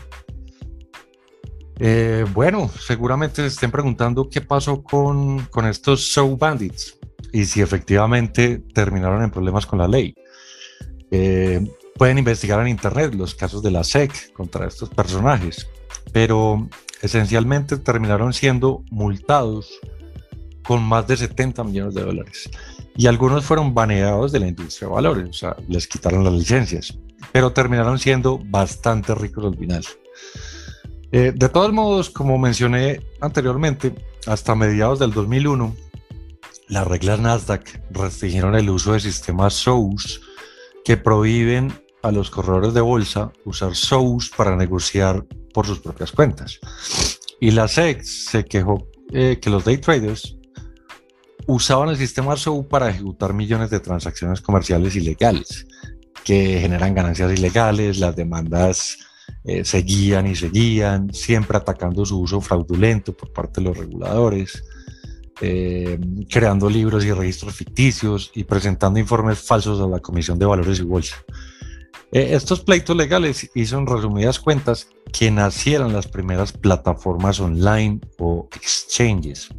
Eh, 1.80 2.26
bueno, 2.34 2.70
seguramente 2.80 3.42
se 3.42 3.48
estén 3.48 3.72
preguntando 3.72 4.30
qué 4.30 4.42
pasó 4.42 4.84
con, 4.84 5.48
estos 5.70 6.02
show 6.02 6.36
bandits 6.38 6.98
y 7.32 7.46
si 7.46 7.62
efectivamente 7.62 8.60
terminaron 8.74 9.24
en 9.24 9.32
problemas 9.32 9.66
con 9.66 9.80
la 9.80 9.88
ley. 9.88 10.16
Eh, 11.12 11.66
pueden 11.96 12.18
investigar 12.18 12.60
en 12.62 12.68
Internet 12.68 13.14
los 13.14 13.36
casos 13.36 13.62
de 13.62 13.72
la 13.72 13.84
SEC 13.84 14.34
contra 14.34 14.68
estos 14.68 14.90
personajes, 14.90 15.68
pero 16.12 16.68
esencialmente 17.02 17.78
terminaron 17.78 18.34
siendo 18.34 18.84
multados 18.90 19.80
con 20.64 20.84
más 20.84 21.08
de 21.08 21.18
70 21.18 21.64
millones 21.64 21.94
de 21.94 22.04
dólares. 22.04 22.50
Y 22.96 23.08
algunos 23.08 23.46
fueron 23.46 23.74
baneados 23.74 24.32
de 24.32 24.40
la 24.40 24.48
industria 24.48 24.88
de 24.88 24.94
valores, 24.96 25.30
o 25.30 25.34
sea, 25.34 25.56
les 25.68 25.88
quitaron 25.88 26.24
las 26.24 26.34
licencias, 26.34 26.98
pero 27.32 27.54
terminaron 27.54 28.00
siendo 28.00 28.40
bastante 28.44 29.14
ricos 29.14 29.46
al 29.46 29.58
final. 29.58 29.84
Eh, 31.12 31.32
de 31.34 31.50
todos 31.50 31.72
modos, 31.72 32.10
como 32.10 32.38
mencioné 32.38 33.02
anteriormente, 33.22 33.94
hasta 34.26 34.56
mediados 34.56 35.00
del 35.00 35.14
2001, 35.14 35.76
las 36.68 36.86
reglas 36.86 37.20
Nasdaq 37.20 37.82
restringieron 37.92 38.56
el 38.56 38.70
uso 38.70 38.94
de 38.94 39.00
sistemas 39.00 39.54
SOUS 39.54 40.22
que 40.84 40.98
prohíben 40.98 41.74
a 42.04 42.12
los 42.12 42.30
corredores 42.30 42.74
de 42.74 42.82
bolsa 42.82 43.32
usar 43.46 43.76
SOUS 43.76 44.32
para 44.36 44.56
negociar 44.56 45.26
por 45.54 45.66
sus 45.66 45.80
propias 45.80 46.12
cuentas. 46.12 46.60
Y 47.40 47.52
la 47.52 47.68
SEC 47.68 48.04
se 48.04 48.46
quejó 48.46 48.90
eh, 49.14 49.40
que 49.42 49.50
los 49.50 49.64
day 49.64 49.78
traders 49.78 50.36
usaban 51.46 51.90
el 51.90 51.98
sistema 51.98 52.36
SOU 52.36 52.68
para 52.68 52.90
ejecutar 52.90 53.34
millones 53.34 53.70
de 53.70 53.80
transacciones 53.80 54.42
comerciales 54.42 54.96
ilegales 54.96 55.66
que 56.26 56.60
generan 56.60 56.94
ganancias 56.94 57.32
ilegales, 57.32 58.00
las 58.00 58.16
demandas 58.16 58.98
eh, 59.44 59.64
seguían 59.64 60.28
y 60.28 60.36
seguían, 60.36 61.14
siempre 61.14 61.58
atacando 61.58 62.06
su 62.06 62.20
uso 62.20 62.42
fraudulento 62.42 63.14
por 63.14 63.32
parte 63.32 63.62
de 63.62 63.68
los 63.68 63.78
reguladores, 63.78 64.64
eh, 65.42 66.00
creando 66.30 66.70
libros 66.70 67.06
y 67.06 67.12
registros 67.12 67.56
ficticios 67.56 68.32
y 68.34 68.44
presentando 68.44 69.00
informes 69.00 69.40
falsos 69.40 69.80
a 69.82 69.88
la 69.88 70.00
Comisión 70.00 70.40
de 70.40 70.46
Valores 70.46 70.80
y 70.80 70.84
Bolsa. 70.84 71.16
Eh, 72.12 72.30
estos 72.32 72.62
pleitos 72.62 72.96
legales 72.96 73.50
hizo 73.54 73.78
en 73.78 73.86
resumidas 73.86 74.40
cuentas 74.40 74.88
que 75.12 75.30
nacieran 75.30 75.94
las 75.94 76.08
primeras 76.08 76.52
plataformas 76.54 77.40
online 77.40 78.00
o 78.18 78.48
exchanges 78.56 79.50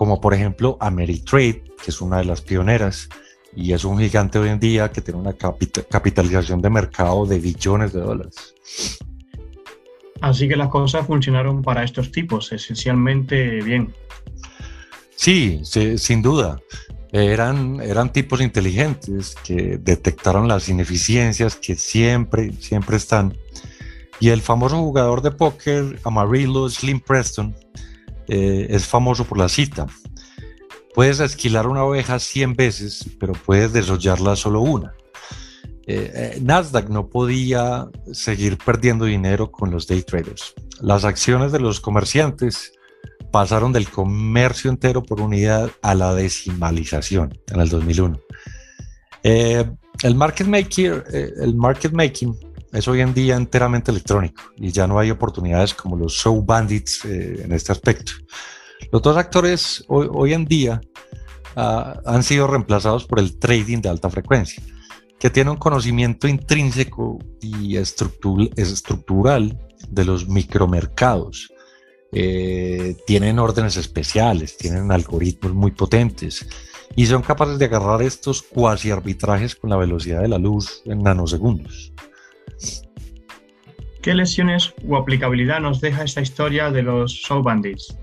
como 0.00 0.18
por 0.18 0.32
ejemplo 0.32 0.78
Ameritrade, 0.80 1.62
que 1.76 1.90
es 1.90 2.00
una 2.00 2.16
de 2.16 2.24
las 2.24 2.40
pioneras 2.40 3.10
y 3.54 3.74
es 3.74 3.84
un 3.84 3.98
gigante 3.98 4.38
hoy 4.38 4.48
en 4.48 4.58
día 4.58 4.90
que 4.90 5.02
tiene 5.02 5.20
una 5.20 5.34
capitalización 5.34 6.62
de 6.62 6.70
mercado 6.70 7.26
de 7.26 7.38
billones 7.38 7.92
de 7.92 8.00
dólares. 8.00 8.49
Así 10.20 10.48
que 10.48 10.56
las 10.56 10.68
cosas 10.68 11.06
funcionaron 11.06 11.62
para 11.62 11.82
estos 11.82 12.12
tipos 12.12 12.52
esencialmente 12.52 13.62
bien. 13.62 13.92
Sí, 15.16 15.62
sin 15.96 16.22
duda. 16.22 16.60
Eran, 17.12 17.80
eran 17.80 18.12
tipos 18.12 18.40
inteligentes 18.40 19.34
que 19.42 19.78
detectaron 19.78 20.46
las 20.46 20.68
ineficiencias 20.68 21.56
que 21.56 21.74
siempre, 21.74 22.52
siempre 22.60 22.96
están. 22.96 23.36
Y 24.20 24.28
el 24.28 24.42
famoso 24.42 24.76
jugador 24.78 25.22
de 25.22 25.30
póker, 25.30 25.98
Amarillo 26.04 26.68
Slim 26.68 27.00
Preston, 27.00 27.56
eh, 28.28 28.66
es 28.70 28.86
famoso 28.86 29.24
por 29.24 29.38
la 29.38 29.48
cita. 29.48 29.86
Puedes 30.94 31.20
esquilar 31.20 31.66
una 31.66 31.84
oveja 31.84 32.18
100 32.18 32.54
veces, 32.54 33.10
pero 33.18 33.32
puedes 33.32 33.72
desollarla 33.72 34.36
solo 34.36 34.60
una. 34.60 34.94
Eh, 35.86 36.12
eh, 36.14 36.38
Nasdaq 36.42 36.88
no 36.88 37.08
podía 37.08 37.88
seguir 38.12 38.58
perdiendo 38.58 39.04
dinero 39.04 39.50
con 39.50 39.70
los 39.70 39.86
day 39.86 40.02
traders. 40.02 40.54
Las 40.80 41.04
acciones 41.04 41.52
de 41.52 41.60
los 41.60 41.80
comerciantes 41.80 42.72
pasaron 43.32 43.72
del 43.72 43.88
comercio 43.88 44.70
entero 44.70 45.02
por 45.02 45.20
unidad 45.20 45.70
a 45.82 45.94
la 45.94 46.14
decimalización 46.14 47.38
en 47.52 47.60
el 47.60 47.68
2001. 47.68 48.20
el, 49.22 50.14
market 50.14 50.46
maker, 50.46 51.04
el 51.12 51.54
market 51.54 51.92
making 51.92 52.36
es 52.72 52.86
hoy 52.86 53.00
en 53.00 53.12
día 53.14 53.36
enteramente 53.36 53.90
electrónico 53.90 54.42
y 54.56 54.70
ya 54.70 54.86
no 54.86 54.98
hay 54.98 55.10
oportunidades 55.10 55.74
como 55.74 55.96
los 55.96 56.12
show 56.12 56.42
bandits 56.42 57.04
eh, 57.04 57.42
en 57.44 57.52
este 57.52 57.72
aspecto. 57.72 58.12
Los 58.92 59.02
dos 59.02 59.16
actores 59.16 59.84
hoy, 59.88 60.32
en 60.32 60.44
día 60.46 60.80
ah, 61.56 62.00
han 62.06 62.22
sido 62.22 62.46
reemplazados 62.46 63.04
por 63.04 63.18
el 63.18 63.38
trading 63.38 63.80
de 63.80 63.88
alta 63.88 64.08
frecuencia, 64.08 64.62
que 65.20 65.30
tiene 65.30 65.50
un 65.50 65.58
conocimiento 65.58 66.26
intrínseco 66.26 67.18
y 67.42 67.76
estructural 67.76 69.58
de 69.88 70.04
los 70.06 70.26
micromercados. 70.26 71.52
Eh, 72.12 72.96
tienen 73.06 73.38
órdenes 73.38 73.76
especiales, 73.76 74.56
tienen 74.56 74.90
algoritmos 74.90 75.54
muy 75.54 75.70
potentes 75.72 76.48
y 76.96 77.06
son 77.06 77.22
capaces 77.22 77.58
de 77.58 77.66
agarrar 77.66 78.02
estos 78.02 78.42
cuasi 78.42 78.90
arbitrajes 78.90 79.54
con 79.54 79.70
la 79.70 79.76
velocidad 79.76 80.22
de 80.22 80.28
la 80.28 80.38
luz 80.38 80.82
en 80.86 81.02
nanosegundos. 81.02 81.92
¿Qué 84.02 84.14
lesiones 84.14 84.72
o 84.88 84.96
aplicabilidad 84.96 85.60
nos 85.60 85.80
deja 85.82 86.02
esta 86.02 86.22
historia 86.22 86.70
de 86.70 86.82
los 86.82 87.12
show 87.12 87.42
bandits? 87.42 87.94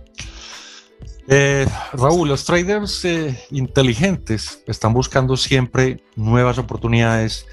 Eh, 1.30 1.68
Raúl, 1.92 2.30
los 2.30 2.46
traders 2.46 3.04
eh, 3.04 3.38
inteligentes 3.52 4.64
están 4.66 4.94
buscando 4.94 5.36
siempre 5.36 6.02
nuevas 6.16 6.58
oportunidades 6.58 7.46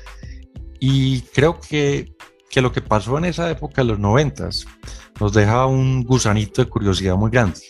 y 0.78 1.22
creo 1.22 1.58
que, 1.58 2.14
que, 2.48 2.62
lo 2.62 2.70
que 2.70 2.80
pasó 2.80 3.18
en 3.18 3.24
esa 3.24 3.50
época, 3.50 3.82
en 3.82 3.88
los 3.88 3.98
noventas, 3.98 4.64
nos 5.18 5.32
deja 5.32 5.66
un 5.66 6.04
gusanito 6.04 6.62
de 6.62 6.70
curiosidad 6.70 7.16
muy 7.16 7.32
grande. 7.32 7.60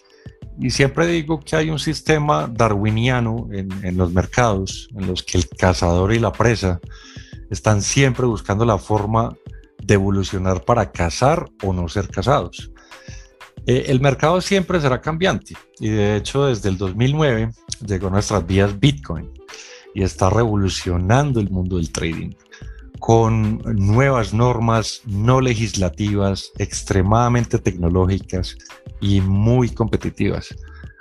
Y 0.60 0.70
siempre 0.70 1.06
digo 1.06 1.40
que 1.40 1.56
hay 1.56 1.70
un 1.70 1.78
sistema 1.78 2.48
darwiniano 2.52 3.48
en, 3.50 3.70
en 3.82 3.96
los 3.96 4.12
mercados 4.12 4.88
en 4.94 5.06
los 5.06 5.22
que 5.22 5.38
el 5.38 5.48
cazador 5.48 6.12
y 6.12 6.18
la 6.18 6.32
presa 6.32 6.80
están 7.50 7.80
siempre 7.80 8.26
buscando 8.26 8.66
la 8.66 8.76
forma 8.76 9.34
de 9.82 9.94
evolucionar 9.94 10.64
para 10.66 10.92
cazar 10.92 11.48
o 11.62 11.72
no 11.72 11.88
ser 11.88 12.08
cazados. 12.08 12.73
Eh, 13.66 13.86
el 13.88 14.00
mercado 14.00 14.40
siempre 14.40 14.80
será 14.80 15.00
cambiante 15.00 15.54
y 15.80 15.88
de 15.88 16.16
hecho 16.16 16.46
desde 16.46 16.68
el 16.68 16.76
2009 16.76 17.50
llegó 17.86 18.08
a 18.08 18.10
nuestras 18.10 18.46
vías 18.46 18.78
Bitcoin 18.78 19.30
y 19.94 20.02
está 20.02 20.28
revolucionando 20.28 21.40
el 21.40 21.50
mundo 21.50 21.76
del 21.76 21.90
trading 21.90 22.32
con 22.98 23.58
nuevas 23.76 24.32
normas 24.32 25.02
no 25.04 25.40
legislativas, 25.40 26.50
extremadamente 26.58 27.58
tecnológicas 27.58 28.56
y 29.00 29.20
muy 29.20 29.68
competitivas. 29.68 30.54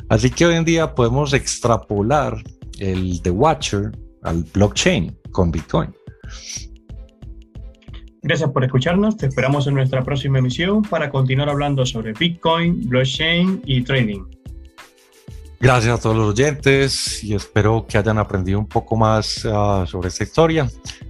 Así 0.09 0.29
que 0.29 0.45
hoy 0.45 0.55
en 0.55 0.65
día 0.65 0.95
podemos 0.95 1.33
extrapolar 1.33 2.43
el 2.79 3.21
The 3.21 3.31
Watcher 3.31 3.91
al 4.23 4.43
blockchain 4.43 5.17
con 5.31 5.51
Bitcoin. 5.51 5.93
Gracias 8.23 8.49
por 8.51 8.63
escucharnos. 8.63 9.17
Te 9.17 9.25
esperamos 9.25 9.67
en 9.67 9.73
nuestra 9.73 10.01
próxima 10.01 10.39
emisión 10.39 10.81
para 10.81 11.09
continuar 11.09 11.49
hablando 11.49 11.85
sobre 11.85 12.13
Bitcoin, 12.13 12.87
blockchain 12.87 13.61
y 13.65 13.83
trading. 13.83 14.23
Gracias 15.59 15.99
a 15.99 16.01
todos 16.01 16.15
los 16.15 16.29
oyentes 16.29 17.21
y 17.21 17.35
espero 17.35 17.85
que 17.87 17.97
hayan 17.97 18.17
aprendido 18.17 18.59
un 18.59 18.67
poco 18.67 18.95
más 18.95 19.43
uh, 19.43 19.85
sobre 19.85 20.07
esta 20.07 20.23
historia. 20.23 20.69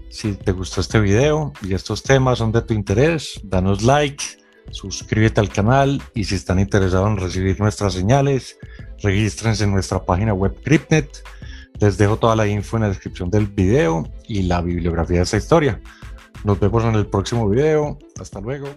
Si 0.10 0.34
te 0.34 0.52
gustó 0.54 0.82
este 0.82 1.00
video 1.00 1.54
y 1.62 1.76
estos 1.76 2.02
temas 2.02 2.40
son 2.40 2.52
de 2.52 2.64
tu 2.64 2.74
interés, 2.74 3.40
danos 3.44 3.84
like, 3.84 4.24
suscríbete 4.72 5.40
al 5.40 5.50
canal 5.50 6.02
y 6.16 6.24
si 6.24 6.34
están 6.34 6.60
interesados 6.60 7.10
en 7.10 7.18
recibir 7.18 7.60
nuestras 7.60 7.94
señales, 7.94 8.58
regístrense 9.04 9.66
en 9.66 9.72
nuestra 9.72 10.04
página 10.04 10.34
web 10.34 10.56
Cryptnet. 10.64 11.24
Les 11.80 11.98
dejo 11.98 12.18
toda 12.18 12.36
la 12.36 12.48
info 12.48 12.78
en 12.78 12.84
la 12.84 12.90
descripción 12.90 13.30
del 13.30 13.46
video 13.46 14.08
y 14.28 14.44
la 14.44 14.62
bibliografía 14.62 15.18
de 15.18 15.24
esta 15.24 15.38
historia. 15.38 15.80
Nos 16.44 16.60
vemos 16.60 16.84
en 16.84 16.96
el 16.96 17.06
próximo 17.06 17.48
video. 17.50 17.98
Hasta 18.20 18.42
luego. 18.42 18.68